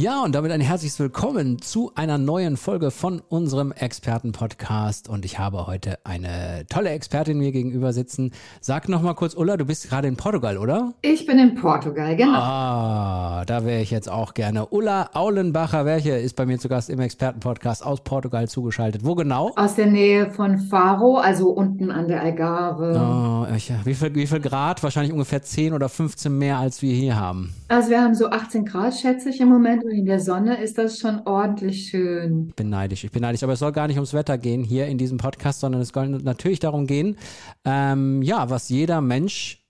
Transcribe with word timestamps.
Ja, 0.00 0.22
und 0.22 0.32
damit 0.32 0.52
ein 0.52 0.60
herzliches 0.60 1.00
Willkommen 1.00 1.60
zu 1.60 1.90
einer 1.96 2.18
neuen 2.18 2.56
Folge 2.56 2.92
von 2.92 3.20
unserem 3.28 3.72
Experten-Podcast. 3.72 5.08
Und 5.08 5.24
ich 5.24 5.40
habe 5.40 5.66
heute 5.66 5.98
eine 6.04 6.64
tolle 6.68 6.90
Expertin 6.90 7.36
mir 7.36 7.50
gegenüber 7.50 7.92
sitzen. 7.92 8.30
Sag 8.60 8.88
noch 8.88 9.02
mal 9.02 9.14
kurz, 9.14 9.34
Ulla, 9.34 9.56
du 9.56 9.64
bist 9.64 9.88
gerade 9.88 10.06
in 10.06 10.16
Portugal, 10.16 10.56
oder? 10.56 10.94
Ich 11.02 11.26
bin 11.26 11.40
in 11.40 11.56
Portugal, 11.56 12.14
genau. 12.14 12.38
Ah, 12.38 13.44
da 13.44 13.64
wäre 13.64 13.80
ich 13.82 13.90
jetzt 13.90 14.08
auch 14.08 14.34
gerne. 14.34 14.66
Ulla 14.66 15.10
Aulenbacher, 15.14 15.84
welche 15.84 16.12
ist 16.12 16.36
bei 16.36 16.46
mir 16.46 16.60
zu 16.60 16.68
Gast 16.68 16.90
im 16.90 17.00
Experten-Podcast 17.00 17.84
aus 17.84 18.00
Portugal 18.04 18.46
zugeschaltet. 18.46 19.04
Wo 19.04 19.16
genau? 19.16 19.50
Aus 19.56 19.74
der 19.74 19.86
Nähe 19.86 20.30
von 20.30 20.58
Faro, 20.58 21.16
also 21.16 21.48
unten 21.48 21.90
an 21.90 22.06
der 22.06 22.22
Algarve. 22.22 22.94
Oh, 22.96 23.52
ich, 23.52 23.72
wie, 23.82 23.94
viel, 23.94 24.14
wie 24.14 24.28
viel 24.28 24.38
Grad? 24.38 24.80
Wahrscheinlich 24.84 25.12
ungefähr 25.12 25.42
10 25.42 25.72
oder 25.72 25.88
15 25.88 26.38
mehr, 26.38 26.58
als 26.58 26.82
wir 26.82 26.94
hier 26.94 27.16
haben. 27.16 27.52
Also 27.66 27.90
wir 27.90 28.00
haben 28.00 28.14
so 28.14 28.30
18 28.30 28.64
Grad, 28.64 28.94
schätze 28.94 29.30
ich 29.30 29.40
im 29.40 29.48
Moment. 29.48 29.87
In 29.90 30.04
der 30.04 30.20
Sonne 30.20 30.62
ist 30.62 30.78
das 30.78 30.98
schon 30.98 31.20
ordentlich 31.26 31.88
schön. 31.88 32.48
Ich 32.48 32.54
bin 32.54 32.68
neidisch, 32.68 33.04
ich 33.04 33.10
bin 33.10 33.22
neidisch. 33.22 33.42
Aber 33.42 33.54
es 33.54 33.58
soll 33.58 33.72
gar 33.72 33.86
nicht 33.86 33.96
ums 33.96 34.14
Wetter 34.14 34.38
gehen 34.38 34.62
hier 34.62 34.86
in 34.86 34.98
diesem 34.98 35.18
Podcast, 35.18 35.60
sondern 35.60 35.80
es 35.80 35.88
soll 35.88 36.08
natürlich 36.08 36.60
darum 36.60 36.86
gehen, 36.86 37.16
ähm, 37.64 38.22
ja, 38.22 38.50
was 38.50 38.68
jeder 38.68 39.00
Mensch 39.00 39.64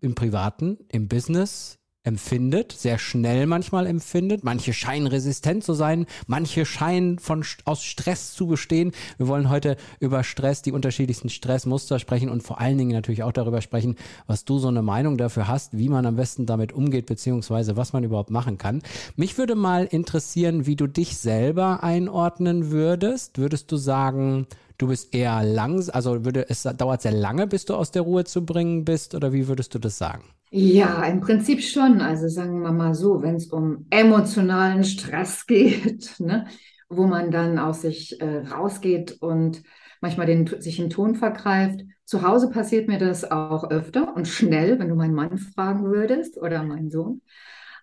im 0.00 0.14
Privaten, 0.14 0.78
im 0.88 1.08
Business, 1.08 1.78
empfindet, 2.04 2.72
sehr 2.72 2.98
schnell 2.98 3.46
manchmal 3.46 3.86
empfindet. 3.86 4.44
Manche 4.44 4.74
scheinen 4.74 5.06
resistent 5.06 5.64
zu 5.64 5.72
sein, 5.72 6.06
manche 6.26 6.66
scheinen 6.66 7.18
von, 7.18 7.44
aus 7.64 7.82
Stress 7.82 8.34
zu 8.34 8.46
bestehen. 8.46 8.92
Wir 9.16 9.26
wollen 9.26 9.48
heute 9.48 9.76
über 10.00 10.22
Stress, 10.22 10.60
die 10.60 10.72
unterschiedlichsten 10.72 11.30
Stressmuster 11.30 11.98
sprechen 11.98 12.28
und 12.28 12.42
vor 12.42 12.60
allen 12.60 12.76
Dingen 12.76 12.92
natürlich 12.92 13.22
auch 13.22 13.32
darüber 13.32 13.62
sprechen, 13.62 13.96
was 14.26 14.44
du 14.44 14.58
so 14.58 14.68
eine 14.68 14.82
Meinung 14.82 15.16
dafür 15.16 15.48
hast, 15.48 15.76
wie 15.76 15.88
man 15.88 16.04
am 16.04 16.16
besten 16.16 16.44
damit 16.44 16.72
umgeht, 16.72 17.06
beziehungsweise 17.06 17.76
was 17.76 17.94
man 17.94 18.04
überhaupt 18.04 18.30
machen 18.30 18.58
kann. 18.58 18.82
Mich 19.16 19.38
würde 19.38 19.54
mal 19.54 19.86
interessieren, 19.86 20.66
wie 20.66 20.76
du 20.76 20.86
dich 20.86 21.16
selber 21.16 21.82
einordnen 21.82 22.70
würdest. 22.70 23.38
Würdest 23.38 23.72
du 23.72 23.76
sagen, 23.76 24.46
du 24.76 24.88
bist 24.88 25.14
eher 25.14 25.42
langsam, 25.42 25.94
also 25.94 26.24
würde 26.24 26.50
es 26.50 26.64
dauert 26.64 27.00
sehr 27.00 27.12
lange, 27.12 27.46
bis 27.46 27.64
du 27.64 27.74
aus 27.74 27.92
der 27.92 28.02
Ruhe 28.02 28.24
zu 28.24 28.44
bringen 28.44 28.84
bist, 28.84 29.14
oder 29.14 29.32
wie 29.32 29.48
würdest 29.48 29.74
du 29.74 29.78
das 29.78 29.96
sagen? 29.96 30.24
Ja, 30.56 31.02
im 31.06 31.20
Prinzip 31.20 31.60
schon. 31.62 32.00
Also 32.00 32.28
sagen 32.28 32.62
wir 32.62 32.70
mal 32.70 32.94
so, 32.94 33.22
wenn 33.22 33.34
es 33.34 33.48
um 33.48 33.86
emotionalen 33.90 34.84
Stress 34.84 35.46
geht, 35.48 36.14
ne, 36.20 36.46
wo 36.88 37.08
man 37.08 37.32
dann 37.32 37.58
aus 37.58 37.82
sich 37.82 38.20
äh, 38.20 38.46
rausgeht 38.46 39.20
und 39.20 39.64
manchmal 40.00 40.28
den, 40.28 40.46
sich 40.46 40.78
im 40.78 40.90
Ton 40.90 41.16
vergreift. 41.16 41.80
Zu 42.04 42.22
Hause 42.22 42.50
passiert 42.50 42.86
mir 42.86 42.98
das 42.98 43.28
auch 43.28 43.68
öfter 43.68 44.14
und 44.14 44.28
schnell, 44.28 44.78
wenn 44.78 44.90
du 44.90 44.94
meinen 44.94 45.14
Mann 45.14 45.38
fragen 45.38 45.86
würdest 45.86 46.40
oder 46.40 46.62
meinen 46.62 46.90
Sohn. 46.90 47.22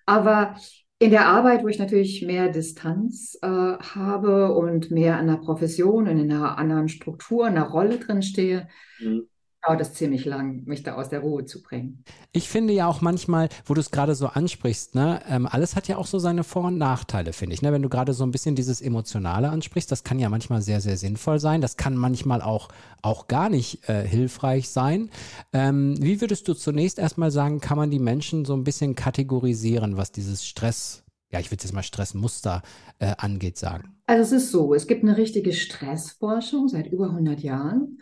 Aber 0.05 0.55
in 0.97 1.11
der 1.11 1.27
Arbeit, 1.27 1.63
wo 1.63 1.67
ich 1.67 1.79
natürlich 1.79 2.25
mehr 2.25 2.47
Distanz 2.47 3.37
äh, 3.41 3.47
habe 3.47 4.53
und 4.53 4.91
mehr 4.91 5.17
an 5.17 5.27
der 5.27 5.37
Profession 5.37 6.07
und 6.07 6.17
in 6.17 6.31
einer 6.31 6.57
anderen 6.57 6.87
Struktur, 6.87 7.47
in 7.47 7.57
einer 7.57 7.67
Rolle 7.67 7.97
drin 7.97 8.21
stehe, 8.21 8.69
mhm 9.01 9.27
dauert 9.65 9.81
es 9.81 9.93
ziemlich 9.93 10.25
lang, 10.25 10.63
mich 10.65 10.83
da 10.83 10.95
aus 10.95 11.09
der 11.09 11.19
Ruhe 11.19 11.45
zu 11.45 11.61
bringen. 11.61 12.03
Ich 12.31 12.49
finde 12.49 12.73
ja 12.73 12.87
auch 12.87 13.01
manchmal, 13.01 13.49
wo 13.65 13.73
du 13.73 13.81
es 13.81 13.91
gerade 13.91 14.15
so 14.15 14.27
ansprichst, 14.27 14.95
ne, 14.95 15.21
ähm, 15.27 15.45
alles 15.45 15.75
hat 15.75 15.87
ja 15.87 15.97
auch 15.97 16.07
so 16.07 16.19
seine 16.19 16.43
Vor- 16.43 16.65
und 16.65 16.77
Nachteile, 16.77 17.33
finde 17.33 17.53
ich. 17.53 17.61
Ne? 17.61 17.71
Wenn 17.71 17.81
du 17.81 17.89
gerade 17.89 18.13
so 18.13 18.23
ein 18.23 18.31
bisschen 18.31 18.55
dieses 18.55 18.81
Emotionale 18.81 19.49
ansprichst, 19.49 19.91
das 19.91 20.03
kann 20.03 20.19
ja 20.19 20.29
manchmal 20.29 20.61
sehr, 20.61 20.81
sehr 20.81 20.97
sinnvoll 20.97 21.39
sein. 21.39 21.61
Das 21.61 21.77
kann 21.77 21.95
manchmal 21.95 22.41
auch, 22.41 22.69
auch 23.01 23.27
gar 23.27 23.49
nicht 23.49 23.87
äh, 23.87 24.07
hilfreich 24.07 24.69
sein. 24.69 25.09
Ähm, 25.53 25.95
wie 25.99 26.21
würdest 26.21 26.47
du 26.47 26.53
zunächst 26.53 26.97
erstmal 26.97 27.31
sagen, 27.31 27.59
kann 27.59 27.77
man 27.77 27.91
die 27.91 27.99
Menschen 27.99 28.45
so 28.45 28.53
ein 28.53 28.63
bisschen 28.63 28.95
kategorisieren, 28.95 29.97
was 29.97 30.11
dieses 30.11 30.45
Stress 30.45 31.03
ja, 31.33 31.39
ich 31.39 31.49
würde 31.49 31.63
jetzt 31.63 31.73
mal 31.73 31.81
Stressmuster 31.81 32.61
äh, 32.99 33.13
angeht, 33.17 33.57
sagen? 33.57 33.95
Also 34.05 34.35
es 34.35 34.43
ist 34.43 34.51
so, 34.51 34.73
es 34.73 34.85
gibt 34.85 35.03
eine 35.03 35.15
richtige 35.15 35.53
Stressforschung 35.53 36.67
seit 36.67 36.87
über 36.87 37.05
100 37.05 37.39
Jahren. 37.39 37.99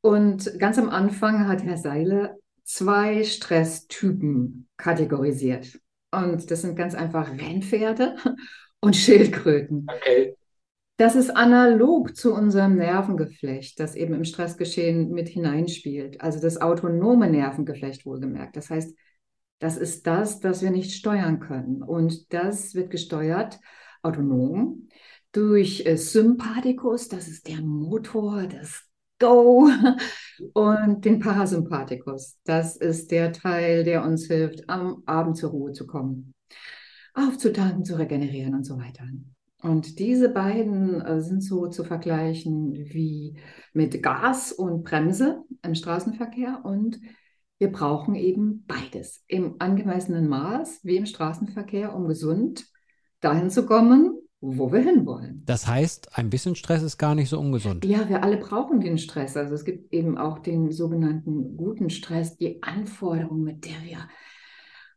Und 0.00 0.58
ganz 0.58 0.78
am 0.78 0.88
Anfang 0.88 1.48
hat 1.48 1.62
Herr 1.62 1.76
Seile 1.76 2.38
zwei 2.64 3.24
Stresstypen 3.24 4.68
kategorisiert. 4.76 5.80
Und 6.10 6.50
das 6.50 6.62
sind 6.62 6.76
ganz 6.76 6.94
einfach 6.94 7.30
Rennpferde 7.30 8.16
und 8.80 8.96
Schildkröten. 8.96 9.86
Okay. 9.88 10.36
Das 10.96 11.14
ist 11.14 11.30
analog 11.30 12.16
zu 12.16 12.34
unserem 12.34 12.74
Nervengeflecht, 12.74 13.78
das 13.78 13.94
eben 13.94 14.14
im 14.14 14.24
Stressgeschehen 14.24 15.10
mit 15.10 15.28
hineinspielt. 15.28 16.20
Also 16.20 16.40
das 16.40 16.60
autonome 16.60 17.30
Nervengeflecht 17.30 18.04
wohlgemerkt. 18.04 18.56
Das 18.56 18.68
heißt, 18.68 18.96
das 19.60 19.76
ist 19.76 20.06
das, 20.06 20.40
das 20.40 20.62
wir 20.62 20.70
nicht 20.70 20.92
steuern 20.92 21.38
können. 21.38 21.82
Und 21.82 22.32
das 22.32 22.74
wird 22.74 22.90
gesteuert 22.90 23.60
autonom 24.02 24.88
durch 25.32 25.84
äh, 25.86 25.96
Sympathikus, 25.96 27.08
das 27.08 27.28
ist 27.28 27.48
der 27.48 27.60
Motor, 27.60 28.46
das 28.46 28.87
Go 29.18 29.68
und 30.52 31.04
den 31.04 31.18
Parasympathikus. 31.18 32.38
Das 32.44 32.76
ist 32.76 33.10
der 33.10 33.32
Teil, 33.32 33.84
der 33.84 34.04
uns 34.04 34.26
hilft, 34.26 34.68
am 34.68 35.02
Abend 35.06 35.36
zur 35.36 35.50
Ruhe 35.50 35.72
zu 35.72 35.86
kommen, 35.86 36.34
aufzutanken, 37.14 37.84
zu 37.84 37.98
regenerieren 37.98 38.54
und 38.54 38.64
so 38.64 38.78
weiter. 38.78 39.04
Und 39.62 39.98
diese 39.98 40.28
beiden 40.28 41.00
äh, 41.00 41.20
sind 41.20 41.42
so 41.42 41.66
zu 41.66 41.82
vergleichen 41.82 42.74
wie 42.74 43.38
mit 43.72 44.02
Gas 44.02 44.52
und 44.52 44.84
Bremse 44.84 45.42
im 45.62 45.74
Straßenverkehr. 45.74 46.60
Und 46.62 47.00
wir 47.58 47.72
brauchen 47.72 48.14
eben 48.14 48.64
beides 48.66 49.24
im 49.26 49.56
angemessenen 49.58 50.28
Maß 50.28 50.80
wie 50.84 50.96
im 50.96 51.06
Straßenverkehr, 51.06 51.94
um 51.94 52.06
gesund 52.06 52.66
dahin 53.20 53.50
zu 53.50 53.66
kommen, 53.66 54.17
wo 54.40 54.70
wir 54.72 54.80
hinwollen. 54.80 55.42
Das 55.46 55.66
heißt, 55.66 56.16
ein 56.16 56.30
bisschen 56.30 56.54
Stress 56.54 56.82
ist 56.82 56.98
gar 56.98 57.14
nicht 57.14 57.28
so 57.28 57.40
ungesund. 57.40 57.84
Ja, 57.84 58.08
wir 58.08 58.22
alle 58.22 58.36
brauchen 58.36 58.80
den 58.80 58.98
Stress. 58.98 59.36
Also 59.36 59.54
es 59.54 59.64
gibt 59.64 59.92
eben 59.92 60.16
auch 60.16 60.38
den 60.38 60.70
sogenannten 60.70 61.56
guten 61.56 61.90
Stress, 61.90 62.36
die 62.36 62.62
Anforderung, 62.62 63.42
mit 63.42 63.64
der 63.64 63.82
wir 63.84 64.08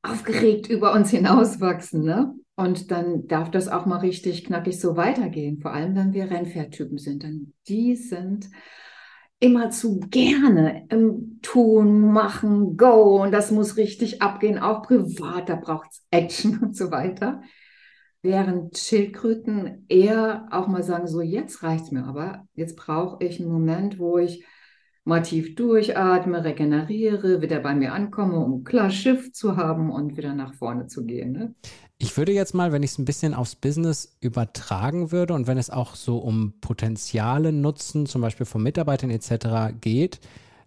aufgeregt 0.04 0.70
über 0.70 0.94
uns 0.94 1.10
hinauswachsen. 1.10 2.04
Ne? 2.04 2.36
Und 2.56 2.92
dann 2.92 3.28
darf 3.28 3.50
das 3.50 3.68
auch 3.68 3.86
mal 3.86 3.98
richtig 3.98 4.46
knackig 4.46 4.80
so 4.80 4.96
weitergehen, 4.96 5.60
vor 5.60 5.74
allem 5.74 5.96
wenn 5.96 6.14
wir 6.14 6.30
Rennpferdtypen 6.30 7.00
sind. 7.00 7.24
Denn 7.24 7.54
die 7.68 7.96
sind 7.96 8.50
immer 9.40 9.72
zu 9.72 10.00
gerne 10.00 10.86
im 10.90 11.40
Tun, 11.42 12.14
Machen, 12.14 12.78
Go 12.78 13.24
und 13.24 13.32
das 13.32 13.50
muss 13.50 13.76
richtig 13.76 14.22
abgehen, 14.22 14.60
auch 14.60 14.84
privat, 14.84 15.50
da 15.50 15.56
braucht 15.56 15.90
es 15.90 16.06
Action 16.12 16.60
und 16.62 16.76
so 16.76 16.92
weiter. 16.92 17.42
Während 18.24 18.78
Schildkröten 18.78 19.86
eher 19.90 20.48
auch 20.52 20.68
mal 20.68 20.84
sagen, 20.84 21.08
so 21.08 21.22
jetzt 21.22 21.64
reicht 21.64 21.86
es 21.86 21.92
mir 21.92 22.06
aber, 22.06 22.46
jetzt 22.54 22.76
brauche 22.76 23.24
ich 23.24 23.40
einen 23.40 23.52
Moment, 23.52 23.98
wo 23.98 24.20
ich 24.20 24.46
mal 25.04 25.24
tief 25.24 25.56
durchatme, 25.56 26.44
regeneriere, 26.44 27.42
wieder 27.42 27.60
bei 27.60 27.74
mir 27.74 27.94
ankomme, 27.94 28.38
um 28.38 28.64
klar 28.64 28.92
Schiff 28.92 29.32
zu 29.34 29.58
haben 29.58 29.90
und 29.90 30.18
wieder 30.18 30.34
nach 30.34 30.54
vorne 30.54 30.88
zu 30.88 31.06
gehen. 31.06 31.32
Ne? 31.32 31.56
Ich 31.98 32.16
würde 32.18 32.32
jetzt 32.32 32.54
mal, 32.54 32.72
wenn 32.72 32.84
ich 32.84 32.92
es 32.92 32.98
ein 33.00 33.06
bisschen 33.06 33.34
aufs 33.34 33.56
Business 33.56 34.18
übertragen 34.22 35.12
würde 35.12 35.34
und 35.34 35.48
wenn 35.48 35.58
es 35.58 35.70
auch 35.70 35.96
so 35.96 36.18
um 36.18 36.54
Potenziale 36.62 37.52
nutzen, 37.52 38.06
zum 38.06 38.22
Beispiel 38.22 38.46
von 38.46 38.62
Mitarbeitern 38.62 39.10
etc. 39.10 39.74
geht, 39.80 40.20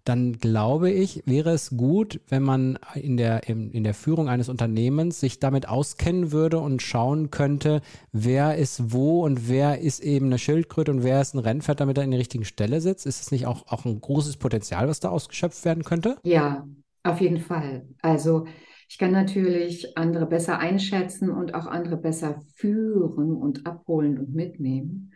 dann 0.04 0.38
glaube 0.38 0.90
ich, 0.90 1.22
wäre 1.26 1.50
es 1.50 1.76
gut, 1.76 2.20
wenn 2.28 2.42
man 2.42 2.78
in 2.94 3.16
der, 3.16 3.48
in, 3.48 3.70
in 3.70 3.84
der 3.84 3.94
Führung 3.94 4.28
eines 4.28 4.48
Unternehmens 4.48 5.20
sich 5.20 5.40
damit 5.40 5.68
auskennen 5.68 6.30
würde 6.30 6.58
und 6.58 6.82
schauen 6.82 7.30
könnte, 7.30 7.80
wer 8.12 8.56
ist 8.56 8.92
wo 8.92 9.24
und 9.24 9.48
wer 9.48 9.80
ist 9.80 10.00
eben 10.00 10.26
eine 10.26 10.38
Schildkröte 10.38 10.90
und 10.90 11.02
wer 11.02 11.20
ist 11.20 11.34
ein 11.34 11.38
Rennpferd, 11.38 11.80
damit 11.80 11.96
er 11.96 12.04
in 12.04 12.10
der 12.10 12.20
richtigen 12.20 12.44
Stelle 12.44 12.80
sitzt. 12.80 13.06
Ist 13.06 13.22
es 13.22 13.30
nicht 13.30 13.46
auch, 13.46 13.66
auch 13.68 13.86
ein 13.86 14.00
großes 14.00 14.36
Potenzial, 14.36 14.88
was 14.88 15.00
da 15.00 15.08
ausgeschöpft 15.08 15.64
werden 15.64 15.84
könnte? 15.84 16.18
Ja, 16.22 16.66
auf 17.02 17.20
jeden 17.20 17.40
Fall. 17.40 17.88
Also 18.02 18.46
ich 18.88 18.98
kann 18.98 19.12
natürlich 19.12 19.96
andere 19.96 20.26
besser 20.26 20.58
einschätzen 20.58 21.30
und 21.30 21.54
auch 21.54 21.66
andere 21.66 21.96
besser 21.96 22.42
führen 22.56 23.34
und 23.34 23.66
abholen 23.66 24.18
und 24.18 24.34
mitnehmen 24.34 25.12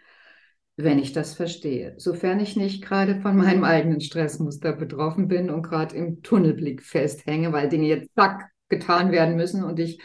wenn 0.79 1.01
ich 1.01 1.13
das 1.13 1.35
verstehe. 1.35 1.95
Sofern 1.99 2.39
ich 2.39 2.57
nicht 2.57 2.85
gerade 2.85 3.21
von 3.21 3.37
meinem 3.37 3.65
eigenen 3.65 4.01
Stressmuster 4.01 4.73
betroffen 4.73 5.27
bin 5.27 5.51
und 5.51 5.63
gerade 5.63 5.97
im 5.97 6.23
Tunnelblick 6.23 6.83
festhänge, 6.83 7.53
weil 7.53 7.69
Dinge 7.69 7.89
jetzt 7.89 8.15
zack 8.15 8.51
getan 8.69 9.11
werden 9.11 9.35
müssen 9.35 9.65
und 9.65 9.81
ich 9.81 10.01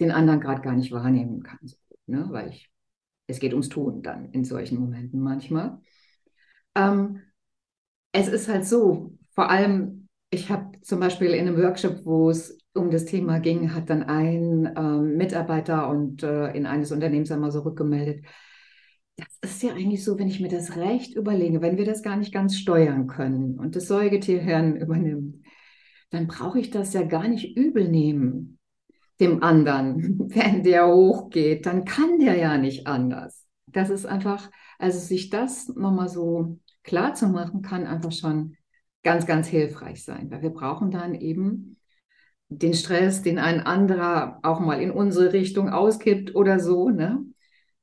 den 0.00 0.10
anderen 0.10 0.40
gerade 0.40 0.62
gar 0.62 0.74
nicht 0.74 0.90
wahrnehmen 0.90 1.42
kann. 1.42 1.58
Ne? 2.06 2.26
Weil 2.30 2.48
ich, 2.48 2.70
es 3.26 3.40
geht 3.40 3.52
ums 3.52 3.68
Tun 3.68 4.02
dann 4.02 4.30
in 4.30 4.44
solchen 4.44 4.80
Momenten 4.80 5.20
manchmal. 5.20 5.80
Ähm, 6.74 7.20
es 8.12 8.28
ist 8.28 8.48
halt 8.48 8.64
so, 8.64 9.12
vor 9.34 9.50
allem 9.50 10.08
ich 10.30 10.50
habe 10.50 10.80
zum 10.80 10.98
Beispiel 10.98 11.32
in 11.32 11.46
einem 11.46 11.62
Workshop, 11.62 12.04
wo 12.04 12.30
es 12.30 12.58
um 12.74 12.90
das 12.90 13.04
Thema 13.04 13.38
ging, 13.38 13.74
hat 13.74 13.90
dann 13.90 14.02
ein 14.02 14.72
ähm, 14.76 15.16
Mitarbeiter 15.16 15.88
und 15.88 16.22
äh, 16.22 16.52
in 16.52 16.66
eines 16.66 16.90
Unternehmens 16.90 17.30
einmal 17.30 17.50
so 17.52 17.60
rückgemeldet, 17.60 18.24
das 19.16 19.50
ist 19.50 19.62
ja 19.62 19.72
eigentlich 19.72 20.04
so, 20.04 20.18
wenn 20.18 20.28
ich 20.28 20.40
mir 20.40 20.48
das 20.48 20.76
recht 20.76 21.14
überlege, 21.14 21.62
wenn 21.62 21.78
wir 21.78 21.86
das 21.86 22.02
gar 22.02 22.16
nicht 22.16 22.32
ganz 22.32 22.56
steuern 22.56 23.06
können 23.06 23.58
und 23.58 23.74
das 23.74 23.88
Säugetierhirn 23.88 24.76
übernimmt, 24.76 25.44
dann 26.10 26.26
brauche 26.26 26.60
ich 26.60 26.70
das 26.70 26.92
ja 26.92 27.02
gar 27.02 27.26
nicht 27.28 27.56
übel 27.56 27.88
nehmen 27.88 28.58
dem 29.20 29.42
anderen, 29.42 30.18
wenn 30.34 30.62
der 30.62 30.88
hochgeht, 30.88 31.66
dann 31.66 31.84
kann 31.84 32.18
der 32.18 32.36
ja 32.36 32.58
nicht 32.58 32.86
anders. 32.86 33.46
Das 33.66 33.90
ist 33.90 34.06
einfach, 34.06 34.50
also 34.78 34.98
sich 34.98 35.30
das 35.30 35.68
nochmal 35.68 36.08
so 36.08 36.58
klar 36.82 37.14
zu 37.14 37.28
machen, 37.28 37.62
kann 37.62 37.86
einfach 37.86 38.12
schon 38.12 38.56
ganz, 39.02 39.26
ganz 39.26 39.48
hilfreich 39.48 40.04
sein, 40.04 40.30
weil 40.30 40.42
wir 40.42 40.50
brauchen 40.50 40.90
dann 40.90 41.14
eben 41.14 41.78
den 42.48 42.74
Stress, 42.74 43.22
den 43.22 43.38
ein 43.38 43.60
anderer 43.60 44.38
auch 44.42 44.60
mal 44.60 44.80
in 44.80 44.90
unsere 44.90 45.32
Richtung 45.32 45.70
auskippt 45.70 46.34
oder 46.34 46.60
so, 46.60 46.90
ne? 46.90 47.24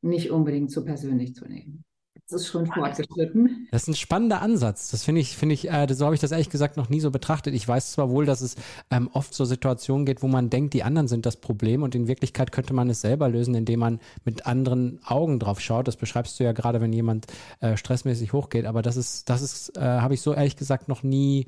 Nicht 0.04 0.32
unbedingt 0.32 0.72
zu 0.72 0.84
persönlich 0.84 1.36
zu 1.36 1.46
nehmen. 1.46 1.84
Das 2.30 2.42
ist 2.42 2.48
schon 2.48 2.66
fortgeschritten. 2.66 3.68
Das 3.72 3.84
ist 3.84 3.90
ein 3.90 3.96
spannender 3.96 4.42
Ansatz. 4.42 4.92
Das 4.92 5.04
finde 5.04 5.20
ich, 5.20 5.36
finde 5.36 5.54
ich, 5.54 5.70
äh, 5.70 5.88
so 5.94 6.06
habe 6.06 6.16
ich 6.16 6.22
das 6.22 6.32
ehrlich 6.32 6.50
gesagt 6.50 6.78
noch 6.78 6.90
nie 6.90 7.02
so 7.02 7.12
betrachtet. 7.12 7.54
Ich 7.54 7.68
weiß 7.68 7.92
zwar 7.92 8.10
wohl, 8.10 8.26
dass 8.26 8.42
es 8.42 8.56
ähm, 8.90 9.10
oft 9.12 9.34
so 9.34 9.44
Situationen 9.44 10.06
geht, 10.06 10.24
wo 10.24 10.28
man 10.28 10.50
denkt, 10.50 10.74
die 10.74 10.84
anderen 10.84 11.08
sind 11.08 11.26
das 11.26 11.36
Problem 11.36 11.84
und 11.84 11.96
in 11.96 12.08
Wirklichkeit 12.08 12.52
könnte 12.52 12.74
man 12.74 12.90
es 12.90 13.02
selber 13.02 13.28
lösen, 13.28 13.56
indem 13.56 13.82
man 13.82 14.00
mit 14.24 14.46
anderen 14.46 15.00
Augen 15.04 15.38
drauf 15.38 15.60
schaut. 15.60 15.88
Das 15.88 15.98
beschreibst 15.98 16.40
du 16.40 16.46
ja 16.46 16.54
gerade, 16.54 16.80
wenn 16.80 16.94
jemand 16.94 17.28
äh, 17.60 17.76
stressmäßig 17.76 18.32
hochgeht. 18.32 18.66
Aber 18.66 18.82
das 18.82 18.96
ist, 18.96 19.30
das 19.30 19.42
ist, 19.42 19.78
äh, 19.78 19.82
habe 19.82 20.14
ich 20.14 20.22
so 20.22 20.34
ehrlich 20.34 20.56
gesagt 20.56 20.88
noch 20.88 21.04
nie, 21.04 21.48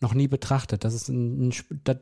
noch 0.00 0.14
nie 0.14 0.28
betrachtet. 0.28 0.84
Das 0.84 0.94
ist 0.94 1.08
ein, 1.08 1.48
ein, 1.48 1.52
ein 1.88 2.00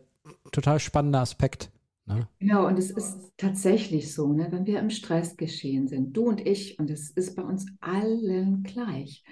total 0.52 0.79
spannender 0.79 1.20
Aspekt. 1.20 1.70
Ne? 2.11 2.29
Genau, 2.41 2.67
und 2.67 2.79
es 2.79 2.91
ist 2.91 3.33
tatsächlich 3.37 4.12
so, 4.12 4.33
ne, 4.33 4.49
wenn 4.51 4.67
wir 4.67 4.81
im 4.81 4.91
Stress 4.91 5.37
geschehen 5.37 5.87
sind, 5.87 6.17
du 6.17 6.25
und 6.25 6.47
ich, 6.47 6.79
und 6.79 6.91
es 6.91 7.11
ist 7.11 7.37
bei 7.37 7.43
uns 7.43 7.67
allen 7.81 8.62
gleich, 8.65 9.25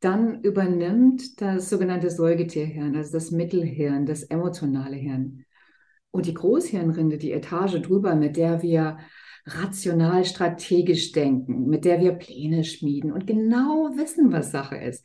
dann 0.00 0.42
übernimmt 0.42 1.40
das 1.40 1.70
sogenannte 1.70 2.10
Säugetierhirn, 2.10 2.96
also 2.96 3.12
das 3.12 3.30
Mittelhirn, 3.30 4.04
das 4.04 4.24
emotionale 4.24 4.96
Hirn. 4.96 5.44
Und 6.10 6.26
die 6.26 6.34
Großhirnrinde, 6.34 7.16
die 7.16 7.32
Etage 7.32 7.80
drüber, 7.80 8.14
mit 8.14 8.36
der 8.36 8.62
wir 8.62 8.98
rational 9.46 10.24
strategisch 10.24 11.12
denken, 11.12 11.66
mit 11.68 11.84
der 11.84 12.00
wir 12.00 12.12
Pläne 12.12 12.64
schmieden 12.64 13.12
und 13.12 13.26
genau 13.26 13.90
wissen, 13.96 14.32
was 14.32 14.52
Sache 14.52 14.76
ist. 14.76 15.04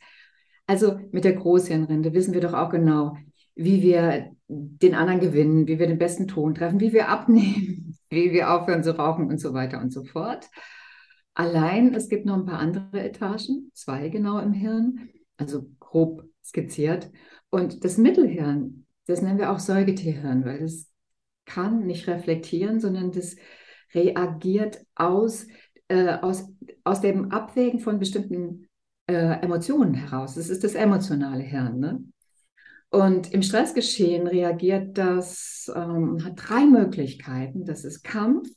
Also 0.66 0.98
mit 1.12 1.24
der 1.24 1.32
Großhirnrinde 1.32 2.12
wissen 2.12 2.34
wir 2.34 2.42
doch 2.42 2.52
auch 2.52 2.68
genau, 2.68 3.16
wie 3.58 3.82
wir 3.82 4.30
den 4.46 4.94
anderen 4.94 5.20
gewinnen, 5.20 5.66
wie 5.66 5.80
wir 5.80 5.88
den 5.88 5.98
besten 5.98 6.28
Ton 6.28 6.54
treffen, 6.54 6.78
wie 6.80 6.92
wir 6.92 7.08
abnehmen, 7.08 7.98
wie 8.08 8.32
wir 8.32 8.52
aufhören 8.52 8.84
zu 8.84 8.96
rauchen 8.96 9.28
und 9.28 9.40
so 9.40 9.52
weiter 9.52 9.80
und 9.80 9.92
so 9.92 10.04
fort. 10.04 10.48
Allein, 11.34 11.92
es 11.92 12.08
gibt 12.08 12.24
noch 12.24 12.36
ein 12.36 12.46
paar 12.46 12.60
andere 12.60 13.02
Etagen, 13.02 13.70
zwei 13.74 14.08
genau 14.08 14.38
im 14.38 14.52
Hirn, 14.52 15.10
also 15.36 15.66
grob 15.80 16.24
skizziert. 16.44 17.10
Und 17.50 17.84
das 17.84 17.98
Mittelhirn, 17.98 18.86
das 19.06 19.22
nennen 19.22 19.38
wir 19.38 19.50
auch 19.50 19.58
Säugetierhirn, 19.58 20.44
weil 20.44 20.60
das 20.60 20.88
kann 21.44 21.84
nicht 21.84 22.06
reflektieren, 22.06 22.78
sondern 22.78 23.10
das 23.10 23.36
reagiert 23.92 24.84
aus, 24.94 25.46
äh, 25.88 26.14
aus, 26.14 26.48
aus 26.84 27.00
dem 27.00 27.32
Abwägen 27.32 27.80
von 27.80 27.98
bestimmten 27.98 28.68
äh, 29.08 29.40
Emotionen 29.42 29.94
heraus. 29.94 30.36
Das 30.36 30.48
ist 30.48 30.62
das 30.62 30.74
emotionale 30.74 31.42
Hirn. 31.42 31.80
Ne? 31.80 32.04
Und 32.90 33.32
im 33.32 33.42
Stressgeschehen 33.42 34.26
reagiert 34.26 34.96
das, 34.96 35.70
ähm, 35.74 36.24
hat 36.24 36.34
drei 36.36 36.64
Möglichkeiten. 36.64 37.64
Das 37.64 37.84
ist 37.84 38.02
Kampf, 38.02 38.48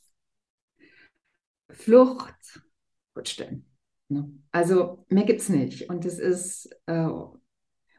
Flucht, 1.70 2.62
Rückstellen. 3.16 3.66
Ne? 4.08 4.30
Also 4.50 5.04
mehr 5.08 5.24
gibt 5.24 5.40
es 5.40 5.48
nicht. 5.48 5.90
Und 5.90 6.04
es 6.06 6.18
ist 6.18 6.70
äh, 6.86 7.08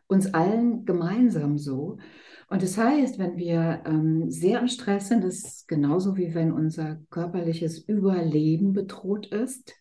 uns 0.07 0.33
allen 0.33 0.85
gemeinsam 0.85 1.57
so. 1.57 1.97
Und 2.49 2.61
das 2.61 2.77
heißt, 2.77 3.19
wenn 3.19 3.37
wir 3.37 3.83
ähm, 3.85 4.29
sehr 4.29 4.59
im 4.59 4.67
Stress 4.67 5.07
sind, 5.09 5.23
ist 5.23 5.67
genauso 5.67 6.17
wie 6.17 6.33
wenn 6.33 6.51
unser 6.51 6.99
körperliches 7.09 7.79
Überleben 7.79 8.73
bedroht 8.73 9.27
ist, 9.27 9.73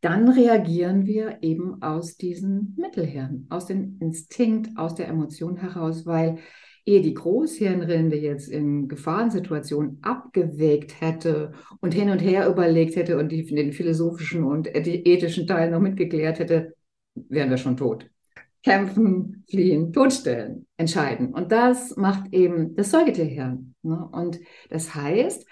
dann 0.00 0.28
reagieren 0.28 1.06
wir 1.06 1.38
eben 1.42 1.82
aus 1.82 2.16
diesem 2.16 2.74
Mittelhirn, 2.76 3.46
aus 3.50 3.66
dem 3.66 3.98
Instinkt, 4.00 4.76
aus 4.76 4.94
der 4.94 5.08
Emotion 5.08 5.56
heraus, 5.56 6.06
weil 6.06 6.38
ehe 6.86 7.02
die 7.02 7.14
Großhirnrinde 7.14 8.16
jetzt 8.16 8.48
in 8.48 8.88
Gefahrensituationen 8.88 9.98
abgewägt 10.02 11.00
hätte 11.00 11.52
und 11.80 11.92
hin 11.92 12.10
und 12.10 12.20
her 12.20 12.48
überlegt 12.48 12.96
hätte 12.96 13.18
und 13.18 13.30
die, 13.30 13.44
den 13.44 13.72
philosophischen 13.72 14.44
und 14.44 14.68
ethischen 14.74 15.46
Teil 15.46 15.70
noch 15.70 15.80
mitgeklärt 15.80 16.38
hätte, 16.38 16.74
wären 17.14 17.50
wir 17.50 17.58
schon 17.58 17.76
tot. 17.76 18.08
Kämpfen, 18.62 19.44
fliehen, 19.48 19.92
totstellen, 19.92 20.66
entscheiden. 20.76 21.32
Und 21.32 21.52
das 21.52 21.96
macht 21.96 22.32
eben 22.32 22.74
das 22.74 22.90
Säugetierhirn. 22.90 23.74
Ne? 23.82 24.08
Und 24.12 24.38
das 24.68 24.94
heißt, 24.94 25.46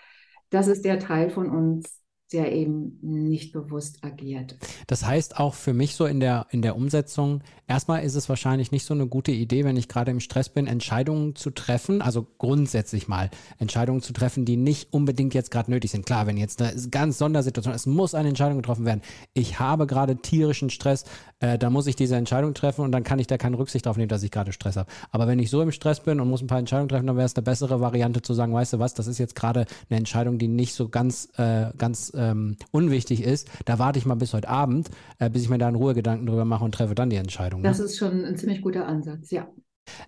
das 0.51 0.69
ist 0.69 0.85
der 0.85 0.99
Teil 0.99 1.31
von 1.31 1.51
uns, 1.51 2.01
der 2.33 2.53
eben 2.53 2.99
nicht 3.01 3.53
bewusst 3.53 4.05
agiert. 4.05 4.57
Das 4.87 5.05
heißt 5.07 5.39
auch 5.39 5.55
für 5.55 5.73
mich 5.73 5.95
so 5.95 6.05
in 6.05 6.21
der, 6.21 6.47
in 6.51 6.61
der 6.61 6.77
Umsetzung, 6.77 7.43
erstmal 7.67 8.05
ist 8.05 8.15
es 8.15 8.29
wahrscheinlich 8.29 8.71
nicht 8.71 8.85
so 8.85 8.93
eine 8.93 9.07
gute 9.07 9.33
Idee, 9.33 9.65
wenn 9.65 9.77
ich 9.77 9.89
gerade 9.89 10.11
im 10.11 10.21
Stress 10.21 10.49
bin, 10.51 10.67
Entscheidungen 10.67 11.37
zu 11.37 11.51
treffen, 11.51 12.03
also 12.03 12.27
grundsätzlich 12.39 13.09
mal 13.09 13.31
Entscheidungen 13.59 14.03
zu 14.03 14.13
treffen, 14.13 14.45
die 14.45 14.57
nicht 14.57 14.93
unbedingt 14.93 15.33
jetzt 15.33 15.51
gerade 15.51 15.71
nötig 15.71 15.91
sind. 15.91 16.05
Klar, 16.05 16.27
wenn 16.27 16.37
jetzt 16.37 16.61
eine 16.61 16.75
ganz 16.91 17.19
Sondersituation, 17.19 17.75
es 17.75 17.87
muss 17.87 18.15
eine 18.15 18.29
Entscheidung 18.29 18.59
getroffen 18.59 18.85
werden. 18.85 19.01
Ich 19.33 19.59
habe 19.59 19.87
gerade 19.87 20.17
tierischen 20.17 20.69
Stress, 20.69 21.05
äh, 21.41 21.59
da 21.59 21.71
muss 21.71 21.87
ich 21.87 21.97
diese 21.97 22.17
Entscheidung 22.17 22.53
treffen 22.53 22.83
und 22.83 22.93
dann 22.93 23.05
kann 23.05 23.19
ich 23.19 23.27
da 23.27 23.39
keine 23.39 23.59
Rücksicht 23.59 23.87
darauf 23.87 23.97
nehmen, 23.97 24.09
dass 24.09 24.23
ich 24.23 24.31
gerade 24.31 24.53
Stress 24.53 24.77
habe. 24.77 24.91
Aber 25.11 25.27
wenn 25.27 25.39
ich 25.39 25.49
so 25.49 25.63
im 25.63 25.73
Stress 25.73 26.01
bin 26.01 26.21
und 26.21 26.29
muss 26.29 26.43
ein 26.43 26.47
paar 26.47 26.59
Entscheidungen 26.59 26.89
treffen, 26.91 27.07
dann 27.07 27.17
wäre 27.17 27.27
es 27.27 27.37
eine 27.37 27.43
bessere 27.43 27.81
Variante 27.81 28.21
zu 28.21 28.35
sagen, 28.35 28.53
weißt 28.53 28.75
du 28.75 28.79
was, 28.79 28.93
das 28.93 29.07
ist 29.07 29.19
jetzt 29.19 29.35
gerade 29.35 29.65
eine 29.89 29.99
Entscheidung, 29.99 30.39
die 30.39 30.49
nicht 30.49 30.75
so 30.75 30.89
ganz, 30.89 31.29
äh, 31.37 31.71
ganz 31.79 32.13
ähm, 32.19 32.57
unwichtig 32.71 33.23
ist, 33.23 33.49
da 33.65 33.79
warte 33.79 33.99
ich 33.99 34.07
mal 34.07 34.17
bis 34.17 34.35
heute 34.35 34.49
Abend, 34.49 34.91
äh, 35.19 35.31
bis 35.31 35.43
ich 35.43 35.49
mir 35.49 35.59
da 35.59 35.69
in 35.69 35.75
Ruhe 35.75 35.95
Gedanken 35.95 36.27
drüber 36.27 36.45
mache 36.45 36.65
und 36.65 36.73
treffe 36.75 36.95
dann 36.95 37.11
die 37.11 37.17
Entscheidung. 37.17 37.63
Ne? 37.63 37.69
Das 37.69 37.79
ist 37.79 37.97
schon 37.97 38.25
ein 38.25 38.37
ziemlich 38.37 38.61
guter 38.61 38.87
Ansatz, 38.87 39.31
ja. 39.31 39.49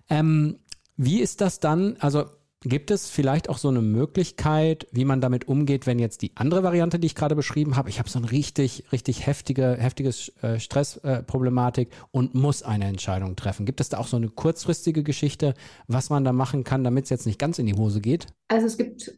Ähm, 0.09 0.59
wie 0.97 1.21
ist 1.21 1.41
das 1.41 1.59
dann? 1.59 1.95
Also 1.99 2.25
Gibt 2.63 2.91
es 2.91 3.09
vielleicht 3.09 3.49
auch 3.49 3.57
so 3.57 3.69
eine 3.69 3.81
Möglichkeit, 3.81 4.85
wie 4.91 5.03
man 5.03 5.19
damit 5.19 5.47
umgeht, 5.47 5.87
wenn 5.87 5.97
jetzt 5.97 6.21
die 6.21 6.31
andere 6.35 6.61
Variante, 6.61 6.99
die 6.99 7.07
ich 7.07 7.15
gerade 7.15 7.35
beschrieben 7.35 7.75
habe, 7.75 7.89
ich 7.89 7.97
habe 7.97 8.07
so 8.07 8.19
eine 8.19 8.31
richtig, 8.31 8.83
richtig 8.91 9.25
heftige, 9.25 9.77
heftiges 9.79 10.31
äh, 10.43 10.59
Stressproblematik 10.59 11.89
äh, 11.89 11.95
und 12.11 12.35
muss 12.35 12.61
eine 12.61 12.85
Entscheidung 12.85 13.35
treffen? 13.35 13.65
Gibt 13.65 13.81
es 13.81 13.89
da 13.89 13.97
auch 13.97 14.05
so 14.05 14.15
eine 14.17 14.29
kurzfristige 14.29 15.01
Geschichte, 15.01 15.55
was 15.87 16.11
man 16.11 16.23
da 16.23 16.33
machen 16.33 16.63
kann, 16.63 16.83
damit 16.83 17.05
es 17.05 17.09
jetzt 17.09 17.25
nicht 17.25 17.39
ganz 17.39 17.57
in 17.57 17.65
die 17.65 17.73
Hose 17.73 17.99
geht? 17.99 18.27
Also 18.47 18.67
es 18.67 18.77
gibt 18.77 19.11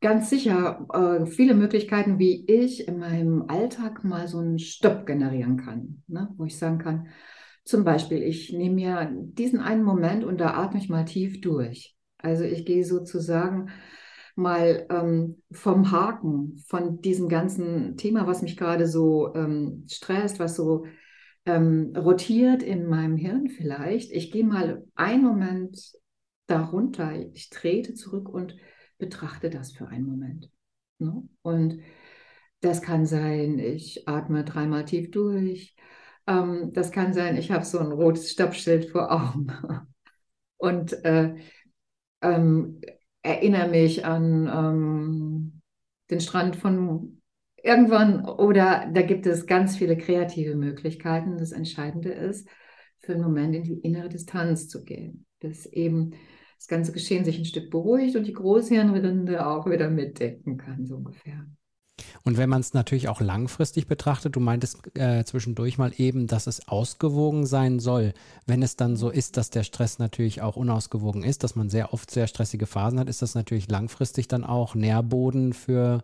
ganz 0.00 0.30
sicher 0.30 0.86
äh, 0.92 1.26
viele 1.26 1.54
Möglichkeiten, 1.54 2.20
wie 2.20 2.44
ich 2.46 2.86
in 2.86 2.98
meinem 2.98 3.46
Alltag 3.48 4.04
mal 4.04 4.28
so 4.28 4.38
einen 4.38 4.60
Stopp 4.60 5.04
generieren 5.04 5.56
kann, 5.56 6.04
ne? 6.06 6.28
wo 6.36 6.44
ich 6.44 6.56
sagen 6.56 6.78
kann, 6.78 7.08
zum 7.64 7.82
Beispiel, 7.82 8.22
ich 8.22 8.52
nehme 8.52 8.76
mir 8.76 9.10
diesen 9.12 9.58
einen 9.58 9.82
Moment 9.82 10.22
und 10.22 10.38
da 10.38 10.54
atme 10.54 10.78
ich 10.78 10.88
mal 10.88 11.06
tief 11.06 11.40
durch. 11.40 11.93
Also 12.24 12.44
ich 12.44 12.64
gehe 12.64 12.84
sozusagen 12.84 13.70
mal 14.36 14.86
ähm, 14.90 15.42
vom 15.52 15.90
Haken 15.90 16.56
von 16.66 17.00
diesem 17.00 17.28
ganzen 17.28 17.96
Thema, 17.96 18.26
was 18.26 18.42
mich 18.42 18.56
gerade 18.56 18.86
so 18.86 19.34
ähm, 19.34 19.84
stresst, 19.88 20.40
was 20.40 20.56
so 20.56 20.86
ähm, 21.46 21.92
rotiert 21.96 22.62
in 22.62 22.86
meinem 22.86 23.16
Hirn 23.16 23.48
vielleicht. 23.48 24.10
Ich 24.10 24.32
gehe 24.32 24.44
mal 24.44 24.84
einen 24.94 25.22
Moment 25.22 25.92
darunter, 26.46 27.12
ich 27.32 27.50
trete 27.50 27.94
zurück 27.94 28.28
und 28.28 28.56
betrachte 28.98 29.50
das 29.50 29.72
für 29.72 29.88
einen 29.88 30.06
Moment. 30.06 30.50
Ne? 30.98 31.22
Und 31.42 31.80
das 32.60 32.82
kann 32.82 33.06
sein, 33.06 33.58
ich 33.58 34.08
atme 34.08 34.44
dreimal 34.44 34.84
tief 34.84 35.10
durch. 35.10 35.76
Ähm, 36.26 36.72
das 36.72 36.90
kann 36.90 37.12
sein, 37.12 37.36
ich 37.36 37.50
habe 37.50 37.64
so 37.64 37.78
ein 37.78 37.92
rotes 37.92 38.30
Stoppschild 38.30 38.90
vor 38.90 39.12
Augen. 39.12 39.48
Und 40.56 40.92
äh, 41.04 41.34
ähm, 42.24 42.80
erinnere 43.22 43.68
mich 43.68 44.04
an 44.04 44.50
ähm, 44.52 45.60
den 46.10 46.20
Strand 46.20 46.56
von 46.56 47.20
irgendwann 47.62 48.26
oder 48.28 48.90
da 48.92 49.02
gibt 49.02 49.26
es 49.26 49.46
ganz 49.46 49.76
viele 49.76 49.96
kreative 49.96 50.54
Möglichkeiten. 50.54 51.38
Das 51.38 51.52
Entscheidende 51.52 52.10
ist, 52.10 52.48
für 53.00 53.12
einen 53.12 53.22
Moment 53.22 53.54
in 53.54 53.62
die 53.64 53.78
innere 53.80 54.08
Distanz 54.08 54.68
zu 54.68 54.84
gehen, 54.84 55.26
bis 55.40 55.66
eben 55.66 56.12
das 56.56 56.68
ganze 56.68 56.92
Geschehen 56.92 57.24
sich 57.24 57.38
ein 57.38 57.44
Stück 57.44 57.70
beruhigt 57.70 58.16
und 58.16 58.26
die 58.26 58.32
Großhirnrinde 58.32 59.46
auch 59.46 59.68
wieder 59.68 59.90
mitdenken 59.90 60.56
kann, 60.56 60.86
so 60.86 60.96
ungefähr. 60.96 61.46
Und 62.24 62.36
wenn 62.36 62.48
man 62.48 62.60
es 62.60 62.74
natürlich 62.74 63.08
auch 63.08 63.20
langfristig 63.20 63.86
betrachtet, 63.86 64.36
du 64.36 64.40
meintest 64.40 64.96
äh, 64.96 65.24
zwischendurch 65.24 65.78
mal 65.78 65.92
eben, 65.96 66.26
dass 66.26 66.46
es 66.46 66.68
ausgewogen 66.68 67.46
sein 67.46 67.80
soll. 67.80 68.14
Wenn 68.46 68.62
es 68.62 68.76
dann 68.76 68.96
so 68.96 69.10
ist, 69.10 69.36
dass 69.36 69.50
der 69.50 69.62
Stress 69.62 69.98
natürlich 69.98 70.42
auch 70.42 70.56
unausgewogen 70.56 71.22
ist, 71.22 71.44
dass 71.44 71.56
man 71.56 71.68
sehr 71.68 71.92
oft 71.92 72.10
sehr 72.10 72.26
stressige 72.26 72.66
Phasen 72.66 72.98
hat, 72.98 73.08
ist 73.08 73.22
das 73.22 73.34
natürlich 73.34 73.70
langfristig 73.70 74.28
dann 74.28 74.44
auch 74.44 74.74
Nährboden 74.74 75.52
für, 75.52 76.02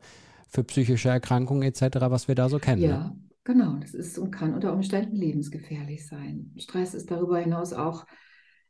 für 0.49 0.65
psychische 0.65 1.09
Erkrankungen 1.09 1.63
etc., 1.63 1.99
was 2.03 2.29
wir 2.29 2.35
da 2.35 2.49
so 2.49 2.59
kennen. 2.59 2.83
Ja, 2.83 2.99
ne? 2.99 3.17
genau. 3.45 3.77
Das 3.81 3.95
ist 3.95 4.19
und 4.19 4.31
kann 4.31 4.55
unter 4.55 4.73
Umständen 4.73 5.17
lebensgefährlich 5.17 6.07
sein. 6.07 6.53
Stress 6.59 6.95
ist 6.95 7.11
darüber 7.11 7.39
hinaus 7.39 7.73
auch 7.73 8.07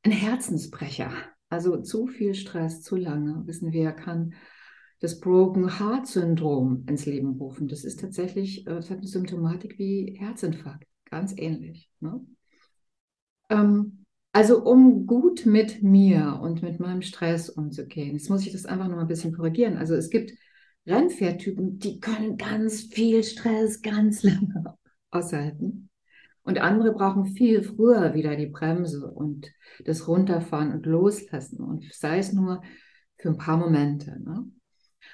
ein 0.05 0.13
Herzensbrecher. 0.13 1.11
Also 1.49 1.79
zu 1.79 2.07
viel 2.07 2.35
Stress, 2.35 2.81
zu 2.81 2.97
lange, 2.97 3.47
wissen 3.47 3.73
wir, 3.73 3.91
kann 3.93 4.35
das 5.01 5.19
Broken 5.19 5.79
Heart 5.79 6.07
Syndrom 6.07 6.85
ins 6.87 7.07
Leben 7.07 7.31
rufen. 7.39 7.69
Das 7.69 7.85
ist 7.85 8.01
tatsächlich, 8.01 8.67
äh, 8.67 8.75
das 8.77 8.91
hat 8.91 8.99
eine 8.99 9.07
Symptomatik 9.07 9.79
wie 9.79 10.17
Herzinfarkt, 10.19 10.87
ganz 11.11 11.35
ähnlich. 11.37 11.91
Ne? 12.01 12.21
Ähm, 13.49 14.05
also 14.33 14.63
um 14.63 15.07
gut 15.07 15.45
mit 15.47 15.83
mir 15.83 16.39
und 16.41 16.63
mit 16.63 16.79
meinem 16.79 17.03
Stress 17.03 17.49
umzugehen, 17.49 18.13
jetzt 18.13 18.31
muss 18.31 18.47
ich 18.47 18.53
das 18.53 18.67
einfach 18.67 18.89
noch 18.89 18.99
ein 18.99 19.09
bisschen 19.09 19.33
korrigieren. 19.33 19.77
Also 19.77 19.95
es 19.95 20.11
gibt 20.11 20.33
Rennpferdtypen, 20.87 21.79
die 21.79 21.99
können 21.99 22.37
ganz 22.37 22.83
viel 22.83 23.25
Stress 23.25 23.83
ganz 23.83 24.23
lange 24.23 24.77
aushalten. 25.11 25.89
Und 26.43 26.59
andere 26.59 26.93
brauchen 26.93 27.27
viel 27.27 27.63
früher 27.63 28.15
wieder 28.15 28.37
die 28.37 28.47
Bremse 28.47 29.11
und 29.11 29.51
das 29.85 30.09
Runterfahren 30.09 30.73
und 30.73 30.87
Loslassen. 30.87 31.61
Und 31.61 31.85
sei 31.93 32.19
es 32.19 32.33
nur 32.33 32.63
für 33.19 33.29
ein 33.29 33.37
paar 33.37 33.59
Momente. 33.59 34.19
Ne? 34.23 34.47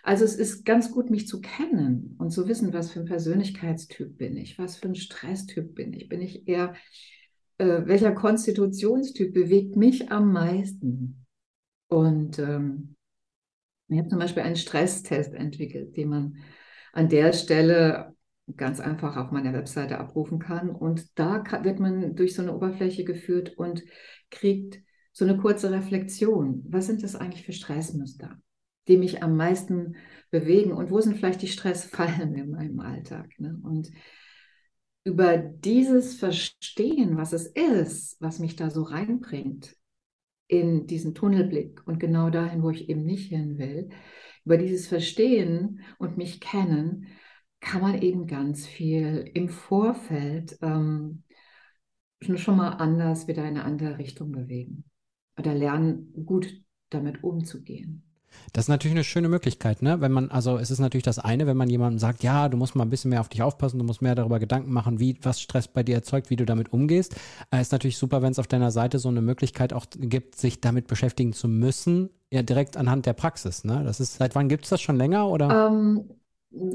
Also 0.06 0.24
es 0.24 0.36
ist 0.36 0.64
ganz 0.64 0.92
gut, 0.92 1.10
mich 1.10 1.26
zu 1.26 1.40
kennen 1.40 2.14
und 2.18 2.30
zu 2.30 2.46
wissen, 2.46 2.72
was 2.72 2.92
für 2.92 3.00
ein 3.00 3.06
Persönlichkeitstyp 3.06 4.16
bin 4.16 4.36
ich, 4.36 4.56
was 4.56 4.76
für 4.76 4.86
ein 4.86 4.94
Stresstyp 4.94 5.74
bin 5.74 5.92
ich. 5.92 6.08
Bin 6.08 6.22
ich 6.22 6.46
eher, 6.46 6.74
äh, 7.58 7.82
welcher 7.86 8.12
Konstitutionstyp 8.12 9.34
bewegt 9.34 9.74
mich 9.74 10.12
am 10.12 10.32
meisten? 10.32 11.26
Und 11.88 12.38
ähm, 12.38 12.94
ich 13.88 13.98
habe 13.98 14.08
zum 14.08 14.20
Beispiel 14.20 14.44
einen 14.44 14.54
Stresstest 14.54 15.34
entwickelt, 15.34 15.96
den 15.96 16.08
man 16.08 16.36
an 16.92 17.08
der 17.08 17.32
Stelle 17.32 18.14
ganz 18.56 18.78
einfach 18.78 19.16
auf 19.16 19.32
meiner 19.32 19.54
Webseite 19.54 19.98
abrufen 19.98 20.38
kann. 20.38 20.70
Und 20.70 21.18
da 21.18 21.40
kann, 21.40 21.64
wird 21.64 21.80
man 21.80 22.14
durch 22.14 22.36
so 22.36 22.42
eine 22.42 22.54
Oberfläche 22.54 23.02
geführt 23.02 23.58
und 23.58 23.82
kriegt 24.30 24.78
so 25.10 25.24
eine 25.24 25.36
kurze 25.36 25.72
Reflexion. 25.72 26.64
Was 26.68 26.86
sind 26.86 27.02
das 27.02 27.16
eigentlich 27.16 27.44
für 27.44 27.52
Stressmuster? 27.52 28.40
Die 28.88 28.96
mich 28.96 29.22
am 29.22 29.36
meisten 29.36 29.96
bewegen 30.30 30.72
und 30.72 30.90
wo 30.90 31.00
sind 31.00 31.16
vielleicht 31.16 31.42
die 31.42 31.48
Stressfallen 31.48 32.34
in 32.36 32.50
meinem 32.50 32.80
Alltag. 32.80 33.30
Ne? 33.38 33.58
Und 33.62 33.90
über 35.04 35.38
dieses 35.38 36.16
Verstehen, 36.16 37.16
was 37.16 37.32
es 37.32 37.46
ist, 37.46 38.20
was 38.20 38.40
mich 38.40 38.56
da 38.56 38.70
so 38.70 38.82
reinbringt 38.82 39.76
in 40.48 40.86
diesen 40.86 41.14
Tunnelblick 41.14 41.86
und 41.86 42.00
genau 42.00 42.30
dahin, 42.30 42.62
wo 42.62 42.70
ich 42.70 42.88
eben 42.88 43.04
nicht 43.04 43.28
hin 43.28 43.58
will, 43.58 43.88
über 44.44 44.58
dieses 44.58 44.86
Verstehen 44.86 45.80
und 45.98 46.16
mich 46.16 46.40
kennen, 46.40 47.06
kann 47.60 47.80
man 47.80 48.00
eben 48.02 48.26
ganz 48.26 48.66
viel 48.66 49.30
im 49.34 49.48
Vorfeld 49.48 50.58
ähm, 50.62 51.24
schon 52.20 52.56
mal 52.56 52.70
anders 52.70 53.28
wieder 53.28 53.42
in 53.42 53.56
eine 53.56 53.64
andere 53.64 53.98
Richtung 53.98 54.32
bewegen 54.32 54.84
oder 55.38 55.54
lernen, 55.54 56.12
gut 56.24 56.62
damit 56.90 57.22
umzugehen. 57.22 58.04
Das 58.52 58.64
ist 58.64 58.68
natürlich 58.68 58.94
eine 58.94 59.04
schöne 59.04 59.28
Möglichkeit, 59.28 59.82
ne? 59.82 60.00
Wenn 60.00 60.12
man, 60.12 60.30
also 60.30 60.58
es 60.58 60.70
ist 60.70 60.78
natürlich 60.78 61.04
das 61.04 61.18
eine, 61.18 61.46
wenn 61.46 61.56
man 61.56 61.68
jemandem 61.68 61.98
sagt, 61.98 62.22
ja, 62.22 62.48
du 62.48 62.56
musst 62.56 62.74
mal 62.74 62.84
ein 62.84 62.90
bisschen 62.90 63.10
mehr 63.10 63.20
auf 63.20 63.28
dich 63.28 63.42
aufpassen, 63.42 63.78
du 63.78 63.84
musst 63.84 64.02
mehr 64.02 64.14
darüber 64.14 64.38
Gedanken 64.38 64.72
machen, 64.72 64.98
wie, 65.00 65.18
was 65.22 65.40
Stress 65.40 65.68
bei 65.68 65.82
dir 65.82 65.96
erzeugt, 65.96 66.30
wie 66.30 66.36
du 66.36 66.46
damit 66.46 66.72
umgehst. 66.72 67.16
Äh, 67.50 67.60
ist 67.60 67.72
natürlich 67.72 67.98
super, 67.98 68.22
wenn 68.22 68.32
es 68.32 68.38
auf 68.38 68.46
deiner 68.46 68.70
Seite 68.70 68.98
so 68.98 69.08
eine 69.08 69.22
Möglichkeit 69.22 69.72
auch 69.72 69.86
gibt, 69.96 70.36
sich 70.36 70.60
damit 70.60 70.86
beschäftigen 70.86 71.32
zu 71.32 71.48
müssen, 71.48 72.10
ja 72.30 72.42
direkt 72.42 72.76
anhand 72.76 73.06
der 73.06 73.12
Praxis, 73.12 73.64
ne? 73.64 73.82
Das 73.84 74.00
ist, 74.00 74.16
seit 74.16 74.34
wann 74.34 74.48
gibt 74.48 74.64
es 74.64 74.70
das 74.70 74.80
schon 74.80 74.96
länger 74.96 75.28
oder? 75.28 75.68
Ähm, 75.68 76.10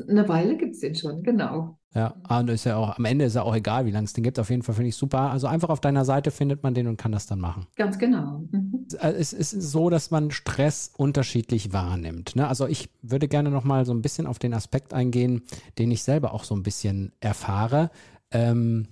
eine 0.08 0.28
Weile 0.28 0.58
gibt 0.58 0.76
es 0.76 0.80
den 0.80 0.96
schon, 0.96 1.24
genau. 1.24 1.78
Ja, 1.94 2.16
und 2.30 2.50
ist 2.50 2.64
ja 2.64 2.78
auch, 2.78 2.98
am 2.98 3.04
Ende 3.04 3.26
ist 3.26 3.36
ja 3.36 3.44
auch 3.44 3.54
egal, 3.54 3.86
wie 3.86 3.92
lange 3.92 4.06
es 4.06 4.14
den 4.14 4.24
gibt. 4.24 4.40
Auf 4.40 4.50
jeden 4.50 4.62
Fall 4.62 4.76
finde 4.76 4.90
ich 4.90 4.96
super. 4.96 5.30
Also 5.32 5.48
einfach 5.48 5.70
auf 5.70 5.82
deiner 5.82 6.06
Seite 6.06 6.32
findet 6.32 6.64
man 6.64 6.74
den 6.74 6.88
und 6.88 6.96
kann 6.96 7.12
das 7.12 7.28
dann 7.28 7.40
machen. 7.40 7.68
Ganz 7.76 8.00
genau. 8.00 8.44
Mhm. 8.50 8.88
Es 8.98 9.34
ist 9.34 9.52
so, 9.52 9.90
dass 9.90 10.10
man 10.10 10.32
Stress 10.32 10.92
unterschiedlich 10.96 11.74
wahrnimmt. 11.74 12.36
Ne? 12.38 12.48
Also 12.48 12.66
ich 12.66 12.90
würde 13.02 13.28
gerne 13.28 13.52
noch 13.52 13.66
mal 13.66 13.86
so 13.86 13.94
ein 13.94 14.02
bisschen 14.02 14.26
auf 14.26 14.40
den 14.40 14.54
Aspekt 14.54 14.94
eingehen, 14.94 15.42
den 15.78 15.92
ich 15.92 16.04
selber 16.04 16.34
auch 16.34 16.46
so 16.46 16.56
ein 16.56 16.64
bisschen 16.64 17.12
erfahre. 17.20 17.92
Ähm, 18.32 18.88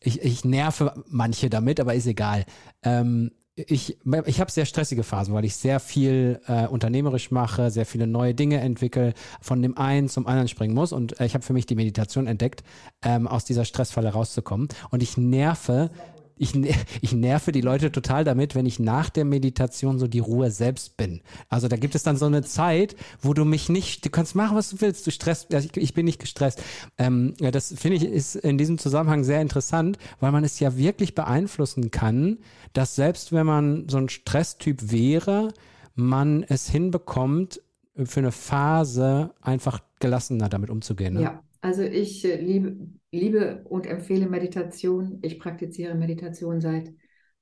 ich, 0.00 0.22
ich 0.22 0.44
nerve 0.44 1.04
manche 1.08 1.50
damit, 1.50 1.80
aber 1.80 1.94
ist 1.94 2.06
egal. 2.06 2.46
Ähm, 2.82 3.32
ich, 3.66 3.98
ich 4.26 4.40
habe 4.40 4.50
sehr 4.50 4.64
stressige 4.64 5.02
Phasen, 5.02 5.34
weil 5.34 5.44
ich 5.44 5.56
sehr 5.56 5.80
viel 5.80 6.40
äh, 6.46 6.66
unternehmerisch 6.66 7.30
mache, 7.30 7.70
sehr 7.70 7.86
viele 7.86 8.06
neue 8.06 8.34
Dinge 8.34 8.60
entwickle, 8.60 9.14
von 9.40 9.60
dem 9.62 9.76
einen 9.76 10.08
zum 10.08 10.26
anderen 10.26 10.48
springen 10.48 10.74
muss. 10.74 10.92
Und 10.92 11.20
äh, 11.20 11.26
ich 11.26 11.34
habe 11.34 11.44
für 11.44 11.52
mich 11.52 11.66
die 11.66 11.74
Meditation 11.74 12.26
entdeckt, 12.26 12.62
ähm, 13.02 13.26
aus 13.26 13.44
dieser 13.44 13.64
Stressfalle 13.64 14.10
rauszukommen. 14.10 14.68
Und 14.90 15.02
ich 15.02 15.16
nerve 15.16 15.90
ich, 16.38 16.54
ich 17.00 17.12
nerve 17.12 17.52
die 17.52 17.60
Leute 17.60 17.92
total 17.92 18.24
damit, 18.24 18.54
wenn 18.54 18.66
ich 18.66 18.78
nach 18.78 19.10
der 19.10 19.24
Meditation 19.24 19.98
so 19.98 20.06
die 20.06 20.18
Ruhe 20.18 20.50
selbst 20.50 20.96
bin. 20.96 21.20
Also 21.48 21.68
da 21.68 21.76
gibt 21.76 21.94
es 21.94 22.02
dann 22.02 22.16
so 22.16 22.26
eine 22.26 22.42
Zeit, 22.42 22.96
wo 23.20 23.34
du 23.34 23.44
mich 23.44 23.68
nicht, 23.68 24.04
du 24.04 24.10
kannst 24.10 24.34
machen, 24.34 24.56
was 24.56 24.70
du 24.70 24.80
willst, 24.80 25.06
du 25.06 25.10
stresst, 25.10 25.52
ich, 25.52 25.76
ich 25.76 25.94
bin 25.94 26.04
nicht 26.04 26.20
gestresst. 26.20 26.62
Ähm, 26.98 27.34
ja, 27.40 27.50
das 27.50 27.74
finde 27.76 27.96
ich 27.96 28.04
ist 28.04 28.36
in 28.36 28.58
diesem 28.58 28.78
Zusammenhang 28.78 29.24
sehr 29.24 29.40
interessant, 29.40 29.98
weil 30.20 30.32
man 30.32 30.44
es 30.44 30.60
ja 30.60 30.76
wirklich 30.76 31.14
beeinflussen 31.14 31.90
kann, 31.90 32.38
dass 32.72 32.94
selbst 32.94 33.32
wenn 33.32 33.46
man 33.46 33.88
so 33.88 33.98
ein 33.98 34.08
Stresstyp 34.08 34.90
wäre, 34.90 35.52
man 35.94 36.44
es 36.44 36.68
hinbekommt, 36.68 37.60
für 38.04 38.20
eine 38.20 38.32
Phase 38.32 39.34
einfach 39.40 39.80
gelassener 39.98 40.48
damit 40.48 40.70
umzugehen. 40.70 41.14
Ne? 41.14 41.22
Ja, 41.22 41.42
also 41.60 41.82
ich 41.82 42.24
äh, 42.24 42.36
liebe, 42.40 42.88
liebe 43.10 43.64
und 43.64 43.86
empfehle 43.86 44.28
Meditation. 44.28 45.18
Ich 45.22 45.38
praktiziere 45.38 45.94
Meditation 45.94 46.60
seit 46.60 46.92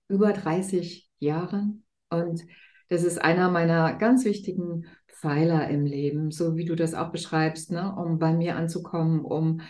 über 0.09 0.33
30 0.33 1.11
Jahren 1.19 1.85
und 2.11 2.43
das 2.89 3.03
ist 3.03 3.21
einer 3.21 3.51
meiner 3.51 3.95
ganz 3.95 4.25
wichtigen 4.25 4.87
Pfeiler 5.09 5.69
im 5.69 5.87
Leben, 5.87 6.31
so 6.31 6.57
wie 6.57 6.65
du 6.65 6.77
das 6.77 6.95
auch 6.95 7.11
beschreibst, 7.11 7.73
ne? 7.73 7.95
um 7.97 8.19
bei 8.19 8.33
mir 8.33 8.57
anzukommen, 8.57 9.21
um 9.25 9.61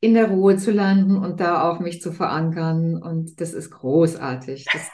in 0.00 0.14
der 0.14 0.28
Ruhe 0.30 0.56
zu 0.56 0.70
landen 0.70 1.16
und 1.16 1.40
da 1.40 1.68
auch 1.68 1.80
mich 1.80 2.02
zu 2.02 2.12
verankern. 2.12 3.02
Und 3.02 3.40
das 3.40 3.54
ist 3.54 3.70
großartig. 3.70 4.66
Das 4.72 4.90